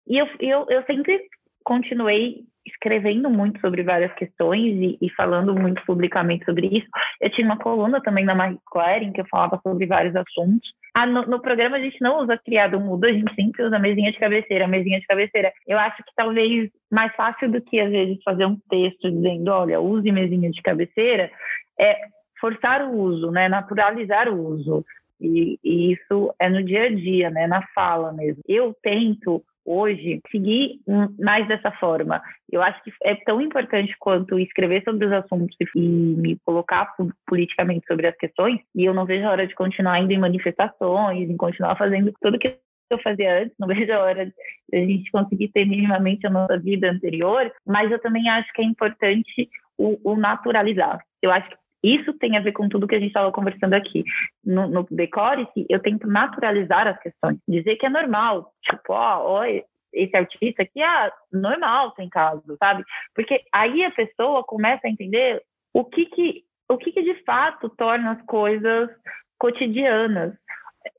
[0.07, 1.21] E eu, eu, eu sempre
[1.65, 6.87] continuei escrevendo muito sobre várias questões e, e, falando muito publicamente sobre isso.
[7.21, 10.69] Eu tinha uma coluna também na Marie Claire em que eu falava sobre vários assuntos.
[10.95, 14.11] Ah, no, no, programa a gente não usa criado mudo, a gente sempre usa mesinha
[14.11, 15.53] de cabeceira, mesinha de cabeceira.
[15.67, 19.81] Eu acho que talvez mais fácil do que às vezes fazer um texto dizendo, olha,
[19.81, 21.31] use mesinha de cabeceira,
[21.79, 21.97] é
[22.41, 24.85] forçar o uso, né, naturalizar o uso.
[25.21, 28.43] E, e isso é no dia a dia, né, na fala mesmo.
[28.49, 30.81] Eu tento hoje seguir
[31.19, 32.23] mais dessa forma.
[32.51, 36.95] Eu acho que é tão importante quanto escrever sobre os assuntos e me colocar
[37.27, 41.29] politicamente sobre as questões, e eu não vejo a hora de continuar indo em manifestações,
[41.29, 42.57] em continuar fazendo tudo que
[42.91, 44.33] eu fazia antes, não vejo a hora de
[44.73, 48.65] a gente conseguir ter minimamente a nossa vida anterior, mas eu também acho que é
[48.65, 51.01] importante o, o naturalizar.
[51.21, 51.57] Eu acho que
[51.94, 54.05] isso tem a ver com tudo que a gente estava conversando aqui.
[54.44, 59.44] No, no Decore-se, eu tento naturalizar as questões, dizer que é normal, tipo, ó,
[59.92, 62.85] esse artista aqui, ah, normal tem caso, sabe?
[63.14, 67.68] Porque aí a pessoa começa a entender o que que, o que, que de fato
[67.70, 68.90] torna as coisas
[69.38, 70.35] cotidianas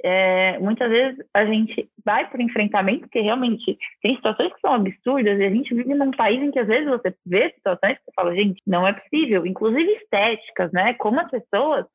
[0.03, 5.39] é, muitas vezes a gente vai por enfrentamento, porque realmente tem situações que são absurdas,
[5.39, 8.11] e a gente vive num país em que às vezes você vê situações que você
[8.15, 10.93] fala, gente, não é possível, inclusive estéticas, né?
[10.95, 11.85] Como as pessoas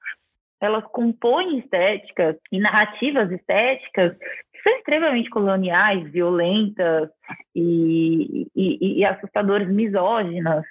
[0.62, 7.10] elas compõem estéticas e narrativas estéticas que são extremamente coloniais, violentas
[7.52, 10.64] e, e, e assustadoras, misóginas.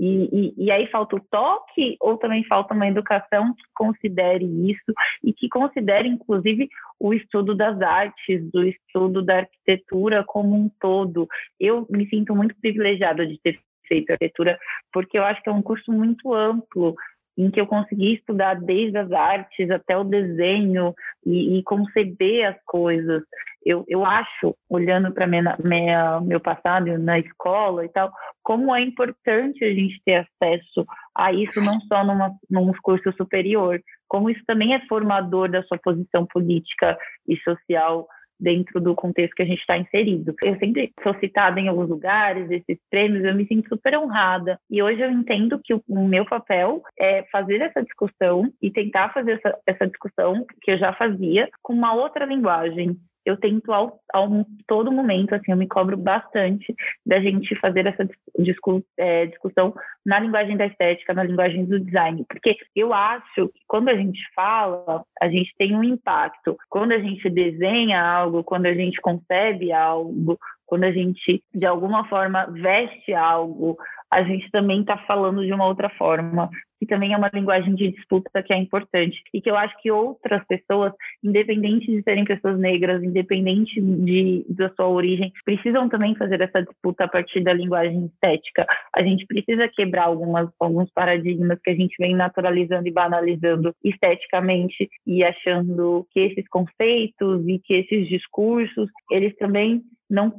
[0.00, 5.32] E, e, aí falta o toque ou também falta uma educação que considere isso e
[5.32, 6.68] que considere, inclusive,
[7.00, 11.26] o estudo das artes, do estudo da arquitetura como um todo.
[11.58, 13.58] Eu me sinto muito privilegiada de ter
[13.88, 14.56] feito arquitetura,
[14.92, 16.94] porque eu acho que é um curso muito amplo,
[17.36, 20.94] em que eu consegui estudar desde as artes até o desenho
[21.26, 23.22] e, e conceber as coisas.
[23.68, 28.10] Eu, eu acho, olhando para meu passado na escola e tal,
[28.42, 33.78] como é importante a gente ter acesso a isso não só numa, num curso superior,
[34.08, 36.96] como isso também é formador da sua posição política
[37.28, 38.08] e social
[38.40, 40.34] dentro do contexto que a gente está inserido.
[40.42, 44.58] Eu sempre sou citada em alguns lugares, esses prêmios, eu me sinto super honrada.
[44.70, 49.32] E hoje eu entendo que o, meu papel é fazer essa discussão e tentar fazer
[49.32, 52.96] essa, essa discussão que eu já fazia com uma outra linguagem,
[53.28, 54.28] eu tento ao, ao
[54.66, 60.18] todo momento, assim, eu me cobro bastante da gente fazer essa discu é, discussão na
[60.18, 65.04] linguagem da estética, na linguagem do design, porque eu acho que quando a gente fala,
[65.20, 66.56] a gente tem um impacto.
[66.70, 70.38] Quando a gente desenha algo, quando a gente concebe algo,
[70.68, 73.76] quando a gente de alguma forma veste algo,
[74.10, 77.90] a gente também está falando de uma outra forma, que também é uma linguagem de
[77.90, 82.58] disputa que é importante e que eu acho que outras pessoas, independente de serem pessoas
[82.58, 88.06] negras, independente de, da sua origem, precisam também fazer essa disputa a partir da linguagem
[88.06, 88.66] estética.
[88.94, 94.88] A gente precisa quebrar algumas, alguns paradigmas que a gente vem naturalizando e banalizando esteticamente
[95.06, 100.32] e achando que esses conceitos e que esses discursos, eles também não,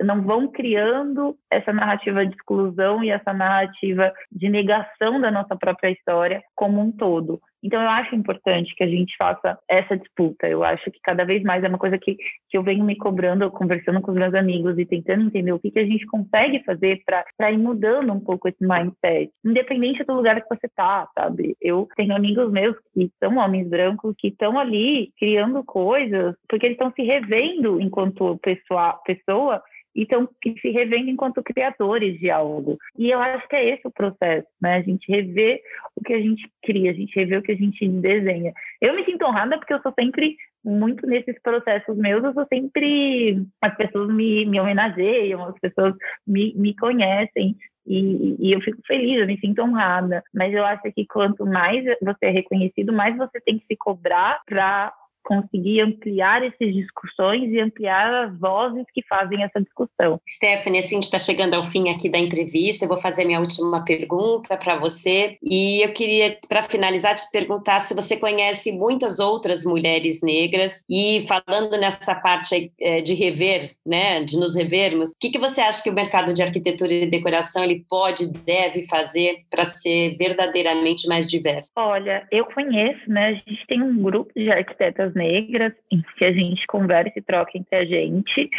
[0.00, 5.90] não vão criando essa narrativa de exclusão e essa narrativa de negação da nossa própria
[5.90, 7.40] história como um todo.
[7.62, 10.48] Então, eu acho importante que a gente faça essa disputa.
[10.48, 12.16] Eu acho que cada vez mais é uma coisa que,
[12.48, 15.70] que eu venho me cobrando, conversando com os meus amigos e tentando entender o que,
[15.70, 20.40] que a gente consegue fazer para ir mudando um pouco esse mindset, independente do lugar
[20.40, 21.56] que você está, sabe?
[21.60, 26.76] Eu tenho amigos meus que são homens brancos, que estão ali criando coisas, porque eles
[26.76, 29.62] estão se revendo enquanto pessoa, pessoa
[29.94, 32.78] e estão se revendo enquanto criadores de algo.
[32.98, 34.76] E eu acho que é esse o processo, né?
[34.76, 35.60] A gente rever
[35.96, 38.52] o que a gente cria, a gente rever o que a gente desenha.
[38.80, 43.42] Eu me sinto honrada porque eu sou sempre muito nesses processos meus, eu sou sempre.
[43.60, 45.94] As pessoas me, me homenageiam, as pessoas
[46.26, 47.56] me, me conhecem.
[47.86, 50.22] E, e, eu fico feliz, eu me sinto honrada.
[50.32, 54.40] Mas eu acho que quanto mais você é reconhecido, mais você tem que se cobrar
[54.46, 54.92] para
[55.24, 60.20] conseguir ampliar essas discussões e ampliar as vozes que fazem essa discussão.
[60.28, 63.40] Stephanie, assim, a gente está chegando ao fim aqui da entrevista, eu vou fazer minha
[63.40, 69.18] última pergunta para você, e eu queria, para finalizar, te perguntar se você conhece muitas
[69.18, 75.14] outras mulheres negras, e falando nessa parte eh, de rever, né, de nos revermos, o
[75.20, 79.38] que, que você acha que o mercado de arquitetura e decoração ele pode, deve fazer
[79.50, 81.70] para ser verdadeiramente mais diverso?
[81.76, 86.32] Olha, eu conheço, né, a gente tem um grupo de arquitetas negras em que a
[86.32, 88.50] gente conversa e troca entre a gente.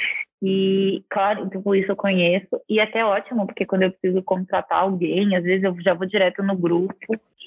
[0.43, 2.59] E, claro, então por isso eu conheço.
[2.67, 6.07] E é até ótimo, porque quando eu preciso contratar alguém, às vezes eu já vou
[6.07, 6.95] direto no grupo.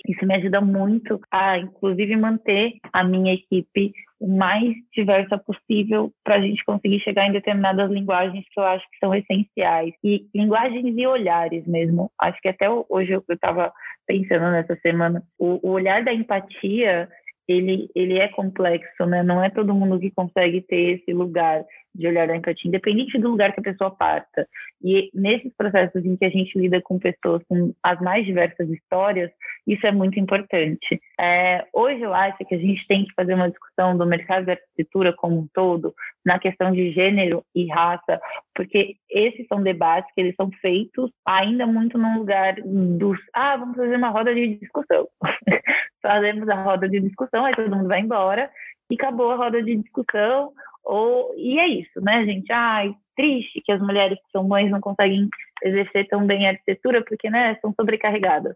[0.07, 6.37] Isso me ajuda muito a, inclusive, manter a minha equipe o mais diversa possível para
[6.37, 9.93] a gente conseguir chegar em determinadas linguagens que eu acho que são essenciais.
[10.05, 12.13] E linguagens e olhares mesmo.
[12.21, 13.73] Acho que até hoje eu estava
[14.07, 17.09] pensando nessa semana, o, o olhar da empatia
[17.47, 19.23] ele, ele é complexo, né?
[19.23, 21.65] Não é todo mundo que consegue ter esse lugar
[21.95, 24.47] de olhar da empatia, independente do lugar que a pessoa parta.
[24.83, 29.31] E nesses processos em que a gente lida com pessoas com as mais diversas histórias,
[29.67, 31.01] isso é muito importante.
[31.19, 34.53] É, hoje eu acho que a gente tem que fazer uma discussão do mercado da
[34.53, 38.21] arquitetura como um todo, na questão de gênero e raça,
[38.55, 43.77] porque esses são debates que eles são feitos ainda muito num lugar dos, ah, vamos
[43.77, 45.09] fazer uma roda de discussão.
[46.03, 48.51] Fazemos a roda de discussão, aí todo mundo vai embora,
[48.91, 50.53] e acabou a roda de discussão,
[50.85, 52.53] ou, e é isso, né, gente?
[52.53, 55.29] Ai, triste que as mulheres que são mães não conseguem
[55.63, 58.55] exercer tão bem a arquitetura porque, né, são sobrecarregadas.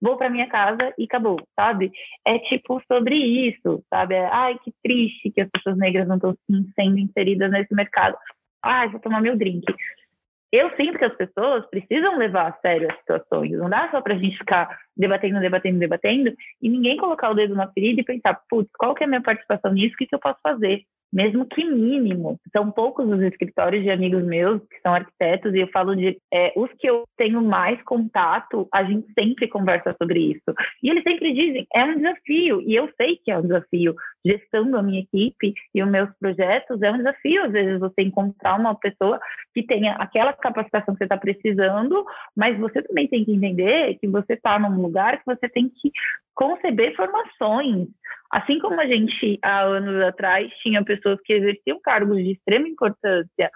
[0.00, 1.90] Vou para minha casa e acabou, sabe?
[2.24, 4.14] É tipo sobre isso, sabe?
[4.14, 6.36] É, ai, que triste que as pessoas negras não estão
[6.74, 8.16] sendo inseridas nesse mercado.
[8.62, 9.64] Ai, vou tomar meu drink.
[10.50, 13.52] Eu sinto que as pessoas precisam levar a sério as situações.
[13.52, 17.54] Não dá só para a gente ficar debatendo, debatendo, debatendo e ninguém colocar o dedo
[17.54, 19.94] na ferida e pensar, putz, qual que é a minha participação nisso?
[19.94, 20.84] O que, que eu posso fazer?
[21.12, 22.38] Mesmo que mínimo.
[22.52, 26.52] São poucos os escritórios de amigos meus que são arquitetos e eu falo de é,
[26.56, 30.54] os que eu tenho mais contato, a gente sempre conversa sobre isso.
[30.82, 33.94] E eles sempre dizem, é um desafio, e eu sei que é um desafio.
[34.24, 38.58] Gestando a minha equipe e os meus projetos, é um desafio, às vezes, você encontrar
[38.58, 39.18] uma pessoa
[39.54, 42.04] que tenha aquela capacitação que você está precisando,
[42.36, 45.90] mas você também tem que entender que você está num lugar que você tem que
[46.34, 47.88] conceber formações.
[48.30, 53.50] Assim como a gente, há anos atrás, tinha pessoas que exerciam cargos de extrema importância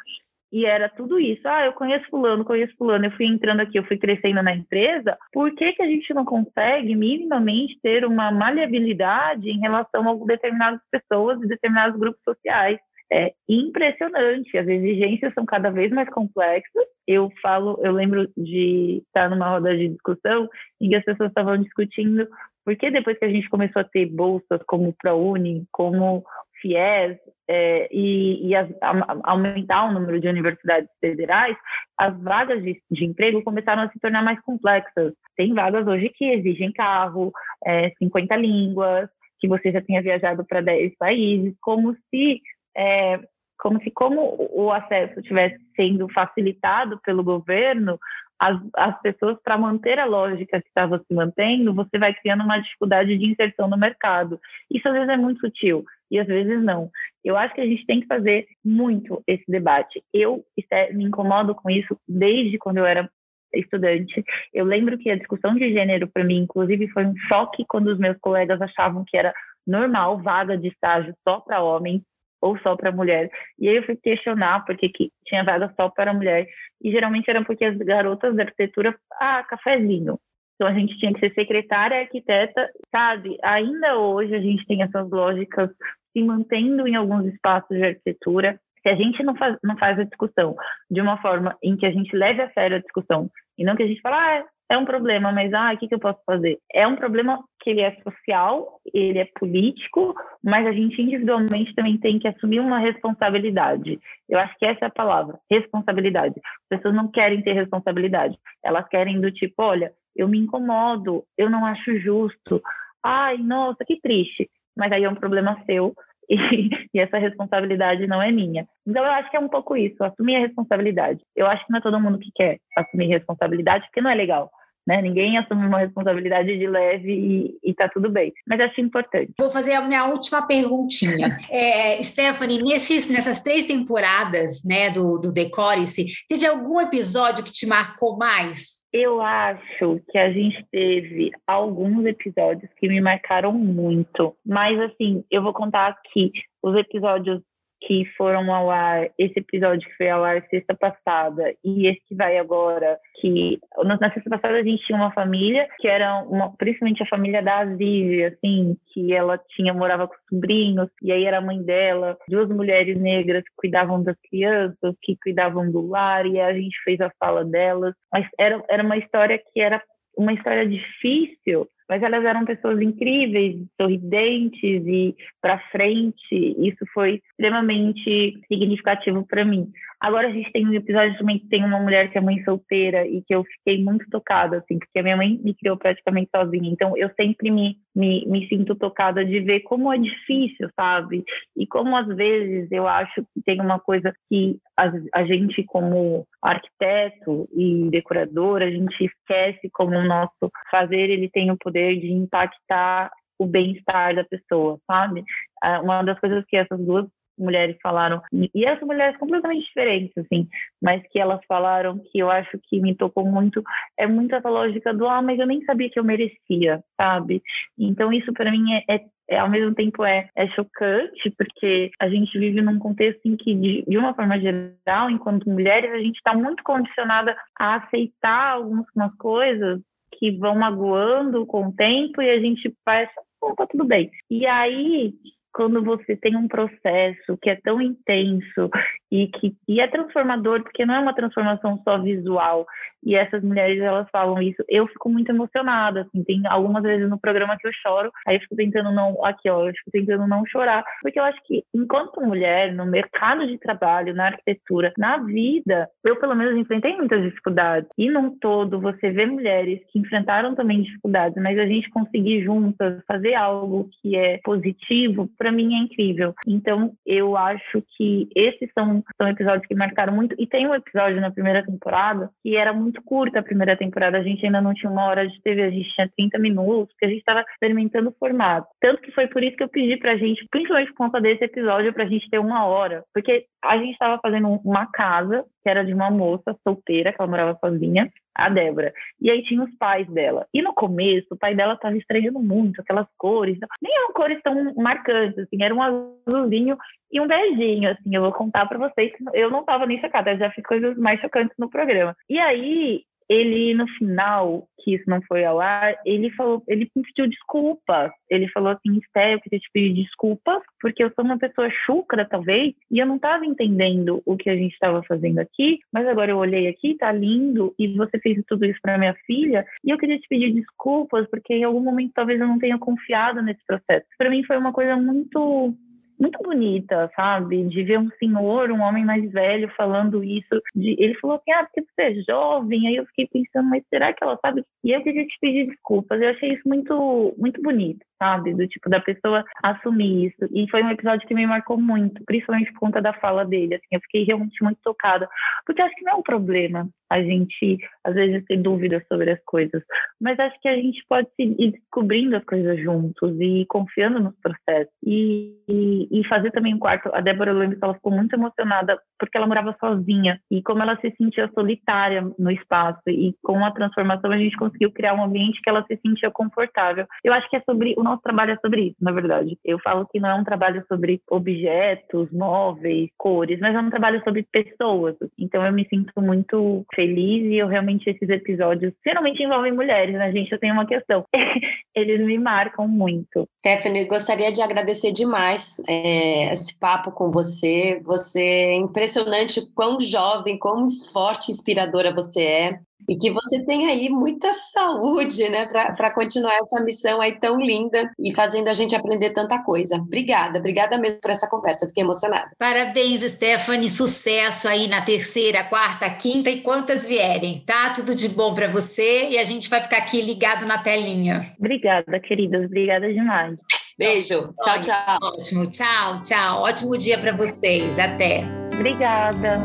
[0.52, 1.40] e era tudo isso.
[1.48, 5.16] Ah, eu conheço fulano, conheço fulano, eu fui entrando aqui, eu fui crescendo na empresa.
[5.32, 10.80] Por que, que a gente não consegue minimamente ter uma maleabilidade em relação a determinadas
[10.90, 12.78] pessoas e determinados grupos sociais?
[13.10, 16.84] É impressionante, as exigências são cada vez mais complexas.
[17.06, 20.48] Eu falo, eu lembro de estar numa roda de discussão
[20.80, 22.26] em que as pessoas estavam discutindo
[22.64, 26.24] porque depois que a gente começou a ter bolsas como o ProUni, como
[26.60, 31.56] FIES, é, e, e as, a, aumentar o número de universidades federais,
[31.98, 35.12] as vagas de, de, emprego começaram a se tornar mais complexas.
[35.36, 37.32] Tem vagas hoje que exigem carro,
[37.66, 39.10] é, 50 línguas,
[39.40, 42.40] que você já tenha viajado para 10 países, como se
[42.76, 43.18] é,
[43.58, 47.98] como se como o acesso estivesse sendo facilitado pelo governo,
[48.42, 52.58] as, as pessoas, para manter a lógica que estava se mantendo, você vai criando uma
[52.58, 54.40] dificuldade de inserção no mercado.
[54.68, 56.90] Isso às vezes é muito sutil e às vezes não.
[57.24, 60.02] Eu acho que a gente tem que fazer muito esse debate.
[60.12, 60.44] Eu
[60.92, 63.08] me incomodo com isso desde quando eu era
[63.54, 64.24] estudante.
[64.52, 67.98] Eu lembro que a discussão de gênero, para mim, inclusive, foi um choque quando os
[67.98, 69.32] meus colegas achavam que era
[69.64, 72.02] normal vaga de estágio só para homens
[72.42, 73.30] ou só para mulher.
[73.58, 76.46] E aí eu fui questionar porque que tinha vaga só para mulher.
[76.82, 80.18] E geralmente era porque as garotas da arquitetura, ah, cafezinho.
[80.56, 83.38] Então a gente tinha que ser secretária, arquiteta, sabe?
[83.42, 85.70] Ainda hoje a gente tem essas lógicas
[86.12, 88.60] se mantendo em alguns espaços de arquitetura.
[88.82, 90.56] Se a gente não faz, não faz a discussão
[90.90, 93.82] de uma forma em que a gente leve a sério a discussão e não que
[93.84, 96.58] a gente fala, ah, é um problema, mas ah, o que, que eu posso fazer?
[96.72, 101.98] É um problema que ele é social, ele é político, mas a gente individualmente também
[101.98, 103.98] tem que assumir uma responsabilidade.
[104.28, 106.34] Eu acho que essa é a palavra, responsabilidade.
[106.36, 111.50] As pessoas não querem ter responsabilidade, elas querem do tipo, olha, eu me incomodo, eu
[111.50, 112.62] não acho justo,
[113.04, 114.50] ai, nossa, que triste.
[114.76, 115.94] Mas aí é um problema seu,
[116.30, 118.66] e, e, essa responsabilidade não é minha.
[118.86, 121.20] Então, eu acho que é um pouco isso, assumir a responsabilidade.
[121.36, 124.50] Eu acho que não é todo mundo que quer assumir responsabilidade, porque não é legal.
[124.86, 125.00] Né?
[125.00, 128.32] Ninguém assume uma responsabilidade de leve e, e tá tudo bem.
[128.46, 129.32] Mas acho importante.
[129.38, 131.36] Vou fazer a minha última perguntinha.
[131.50, 137.66] é, Stephanie, nesses, nessas três temporadas né, do, do Decore-se, teve algum episódio que te
[137.66, 138.84] marcou mais?
[138.92, 144.34] Eu acho que a gente teve alguns episódios que me marcaram muito.
[144.44, 147.40] Mas, assim, eu vou contar aqui os episódios
[147.86, 152.14] que foram ao ar, esse episódio que foi ao ar sexta passada e esse que
[152.14, 157.02] vai agora, que na sexta passada a gente tinha uma família que era uma, principalmente
[157.02, 161.42] a família da Aziz, assim, que ela tinha morava com sobrinhos e aí era a
[161.42, 166.52] mãe dela, duas mulheres negras que cuidavam das crianças, que cuidavam do lar e a
[166.52, 169.82] gente fez a fala delas, mas era era uma história que era
[170.16, 176.56] uma história difícil mas elas eram pessoas incríveis, sorridentes e para frente.
[176.58, 179.70] Isso foi extremamente significativo para mim.
[180.02, 183.06] Agora a gente tem um episódio também que tem uma mulher que é mãe solteira
[183.06, 186.68] e que eu fiquei muito tocada, assim, porque a minha mãe me criou praticamente sozinha.
[186.68, 191.24] Então eu sempre me, me, me sinto tocada de ver como é difícil, sabe?
[191.56, 196.26] E como às vezes eu acho que tem uma coisa que a, a gente, como
[196.42, 202.12] arquiteto e decorador, a gente esquece como o nosso fazer ele tem o poder de
[202.12, 205.24] impactar o bem-estar da pessoa, sabe?
[205.62, 207.06] Ah, uma das coisas que essas duas
[207.38, 210.46] mulheres falaram, e essas mulheres completamente diferentes, assim,
[210.80, 213.62] mas que elas falaram que eu acho que me tocou muito,
[213.98, 217.42] é muito essa lógica do, ah, mas eu nem sabia que eu merecia, sabe?
[217.78, 219.00] Então isso para mim é, é,
[219.30, 223.54] é, ao mesmo tempo é, é chocante, porque a gente vive num contexto em que,
[223.54, 228.86] de, de uma forma geral, enquanto mulheres, a gente está muito condicionada a aceitar algumas
[229.16, 229.80] coisas
[230.12, 233.08] que vão magoando com o tempo e a gente faz,
[233.40, 234.10] oh, tá tudo bem.
[234.30, 235.14] E aí,
[235.52, 238.70] quando você tem um processo que é tão intenso
[239.10, 242.66] e que e é transformador, porque não é uma transformação só visual,
[243.04, 247.18] e essas mulheres elas falam isso, eu fico muito emocionada, assim, tem algumas vezes no
[247.18, 250.46] programa que eu choro, aí eu fico tentando não, aqui ó, eu fico tentando não
[250.46, 255.88] chorar, porque eu acho que enquanto mulher, no mercado de trabalho, na arquitetura, na vida,
[256.04, 260.82] eu pelo menos enfrentei muitas dificuldades, e num todo você vê mulheres que enfrentaram também
[260.82, 266.32] dificuldades, mas a gente conseguir juntas fazer algo que é positivo, para mim é incrível.
[266.46, 270.36] Então, eu acho que esses são, são episódios que marcaram muito.
[270.38, 274.18] E tem um episódio na primeira temporada que era muito curta a primeira temporada.
[274.18, 277.06] A gente ainda não tinha uma hora de TV, a gente tinha 30 minutos, porque
[277.06, 278.68] a gente estava experimentando o formato.
[278.80, 281.92] Tanto que foi por isso que eu pedi pra gente, principalmente por conta desse episódio,
[281.92, 283.02] pra gente ter uma hora.
[283.12, 287.30] Porque a gente estava fazendo uma casa que era de uma moça solteira, que ela
[287.30, 288.92] morava sozinha, a Débora.
[289.20, 290.46] E aí tinha os pais dela.
[290.52, 293.58] E no começo, o pai dela estava estranhando muito aquelas cores.
[293.80, 296.76] Nem eram cores tão marcantes, assim, era um azulzinho
[297.10, 298.14] e um beijinho, assim.
[298.14, 301.56] Eu vou contar para vocês eu não estava nem chocada, já fiz coisas mais chocantes
[301.58, 302.16] no programa.
[302.28, 307.02] E aí, ele no final, que isso não foi ao ar, ele falou, ele me
[307.02, 308.10] pediu desculpas.
[308.28, 312.26] Ele falou assim, Esté, eu queria te pedir desculpas, porque eu sou uma pessoa chucra,
[312.28, 316.30] talvez, e eu não estava entendendo o que a gente estava fazendo aqui, mas agora
[316.30, 319.98] eu olhei aqui, tá lindo, e você fez tudo isso para minha filha, e eu
[319.98, 324.06] queria te pedir desculpas, porque em algum momento talvez eu não tenha confiado nesse processo.
[324.18, 325.74] Para mim foi uma coisa muito
[326.22, 327.64] muito bonita, sabe?
[327.64, 330.62] De ver um senhor, um homem mais velho falando isso.
[330.74, 330.96] De...
[331.02, 332.86] Ele falou assim, ah, porque você é jovem.
[332.86, 334.64] Aí eu fiquei pensando, mas será que ela sabe?
[334.84, 336.20] E eu queria te pedir desculpas.
[336.20, 338.54] Eu achei isso muito, muito bonito sabe?
[338.54, 340.48] Do tipo, da pessoa assumir isso.
[340.52, 343.74] E foi um episódio que me marcou muito, principalmente por conta da fala dele.
[343.74, 345.28] Assim, eu fiquei realmente muito tocada.
[345.66, 349.44] Porque acho que não é um problema a gente, às vezes, ter dúvidas sobre as
[349.44, 349.82] coisas.
[350.18, 354.92] Mas acho que a gente pode ir descobrindo as coisas juntos e confiando nos processos.
[355.04, 357.10] E, e, e fazer também um quarto.
[357.12, 360.40] A Débora lembro que ela ficou muito emocionada porque ela morava sozinha.
[360.50, 363.02] E como ela se sentia solitária no espaço.
[363.08, 367.06] E com a transformação a gente conseguiu criar um ambiente que ela se sentia confortável.
[367.22, 369.58] Eu acho que é sobre o nosso trabalho é sobre isso, na verdade.
[369.62, 374.22] Eu falo que não é um trabalho sobre objetos, móveis, cores, mas é um trabalho
[374.24, 375.14] sobre pessoas.
[375.38, 380.30] Então eu me sinto muito feliz e eu realmente esses episódios geralmente envolvem mulheres, né,
[380.32, 380.52] gente?
[380.52, 381.24] Eu tenho uma questão.
[381.94, 383.48] Eles me marcam muito.
[383.58, 388.00] Stephanie, gostaria de agradecer demais é, esse papo com você.
[388.04, 393.88] Você é impressionante quão jovem, quão forte e inspiradora você é e que você tenha
[393.88, 398.94] aí muita saúde, né, para continuar essa missão aí tão linda e fazendo a gente
[398.94, 399.96] aprender tanta coisa.
[399.96, 402.50] Obrigada, obrigada mesmo por essa conversa, fiquei emocionada.
[402.58, 407.90] Parabéns, Stephanie, sucesso aí na terceira, quarta, quinta e quantas vierem, tá?
[407.90, 411.54] Tudo de bom para você e a gente vai ficar aqui ligado na telinha.
[411.58, 413.56] Obrigada, queridas, obrigada demais.
[413.98, 415.18] Beijo, tchau, tchau.
[415.38, 416.62] Ótimo, tchau, tchau.
[416.62, 418.44] Ótimo dia para vocês, até.
[418.74, 419.64] Obrigada.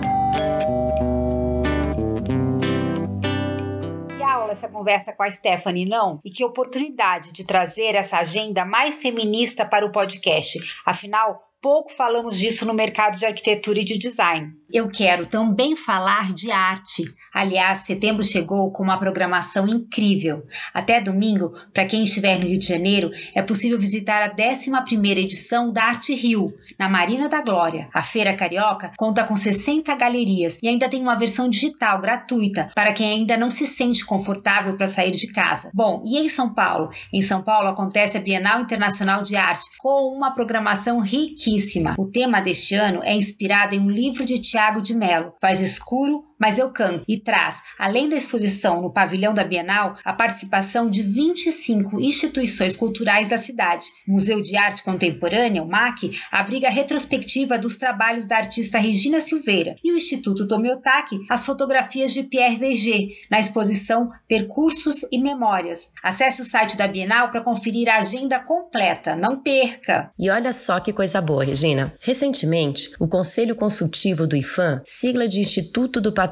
[4.57, 6.19] Essa conversa com a Stephanie, não?
[6.25, 10.59] E que oportunidade de trazer essa agenda mais feminista para o podcast.
[10.85, 14.51] Afinal, pouco falamos disso no mercado de arquitetura e de design.
[14.71, 17.03] Eu quero também falar de arte.
[17.33, 20.43] Aliás, setembro chegou com uma programação incrível.
[20.73, 25.71] Até domingo, para quem estiver no Rio de Janeiro, é possível visitar a 11ª edição
[25.71, 27.87] da Arte Rio, na Marina da Glória.
[27.93, 32.91] A Feira Carioca conta com 60 galerias e ainda tem uma versão digital gratuita para
[32.91, 35.71] quem ainda não se sente confortável para sair de casa.
[35.73, 36.89] Bom, e em São Paulo?
[37.13, 40.99] Em São Paulo acontece a Bienal Internacional de Arte com uma programação
[41.47, 41.95] riquíssima.
[41.97, 45.33] O tema deste ano é inspirado em um livro de Tiago de Melo.
[45.41, 50.13] Faz escuro, mas eu canto e traz, além da exposição no pavilhão da Bienal, a
[50.13, 53.85] participação de 25 instituições culturais da cidade.
[54.07, 59.21] O Museu de Arte Contemporânea, o MAC, abriga a retrospectiva dos trabalhos da artista Regina
[59.21, 65.91] Silveira e o Instituto Tomiotaki as fotografias de Pierre Verger na exposição Percursos e Memórias.
[66.03, 69.15] Acesse o site da Bienal para conferir a agenda completa.
[69.15, 70.11] Não perca!
[70.17, 71.93] E olha só que coisa boa, Regina.
[71.99, 76.26] Recentemente, o Conselho Consultivo do IFAM, sigla de Instituto do Patrimônio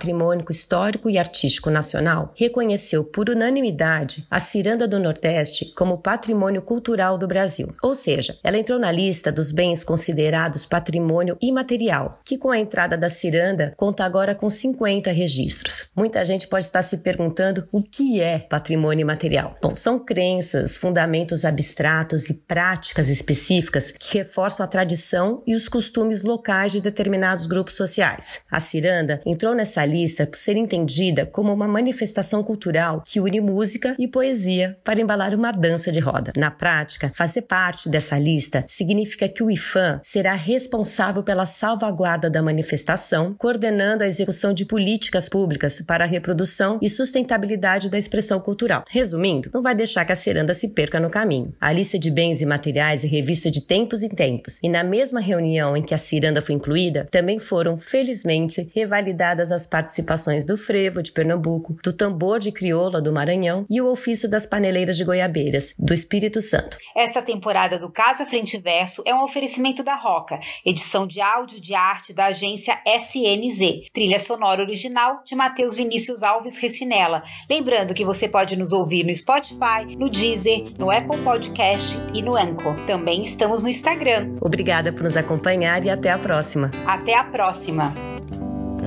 [0.52, 7.28] Histórico e Artístico Nacional, reconheceu por unanimidade a Ciranda do Nordeste como Patrimônio Cultural do
[7.28, 7.74] Brasil.
[7.82, 12.98] Ou seja, ela entrou na lista dos bens considerados patrimônio imaterial, que com a entrada
[12.98, 15.90] da Ciranda conta agora com 50 registros.
[15.96, 19.56] Muita gente pode estar se perguntando o que é patrimônio imaterial.
[19.62, 26.24] Bom, são crenças, fundamentos abstratos e práticas específicas que reforçam a tradição e os costumes
[26.24, 28.44] locais de determinados grupos sociais.
[28.52, 33.96] A ciranda entrou nessa lista por ser entendida como uma manifestação cultural que une música
[34.00, 36.34] e poesia para embalar uma dança de roda.
[36.38, 42.42] Na prática, fazer parte dessa lista significa que o IFAM será responsável pela salvaguarda da
[42.42, 48.84] manifestação, coordenando a execução de políticas públicas para a reprodução e sustentabilidade da expressão cultural.
[48.90, 51.54] Resumindo, não vai deixar que a ciranda se perca no caminho.
[51.60, 55.20] A lista de bens e materiais é revista de tempos em tempos, e na mesma
[55.20, 61.04] reunião em que a ciranda foi incluída, também foram felizmente, revalidadas as participações do frevo
[61.04, 65.76] de Pernambuco, do tambor de crioula do Maranhão e o ofício das paneleiras de goiabeiras
[65.78, 66.78] do Espírito Santo.
[66.96, 71.76] Esta temporada do Casa Frente Verso é um oferecimento da Roca, edição de áudio de
[71.76, 77.22] arte da agência SNZ, trilha sonora original de Matheus Vinícius Alves Recinella.
[77.50, 82.38] Lembrando que você pode nos ouvir no Spotify, no Deezer, no Apple Podcast e no
[82.38, 82.78] Anchor.
[82.86, 84.36] Também estamos no Instagram.
[84.40, 86.72] Obrigada por nos acompanhar e até a próxima.
[86.88, 87.94] Até a próxima.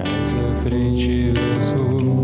[0.04, 2.17] Casa frente verso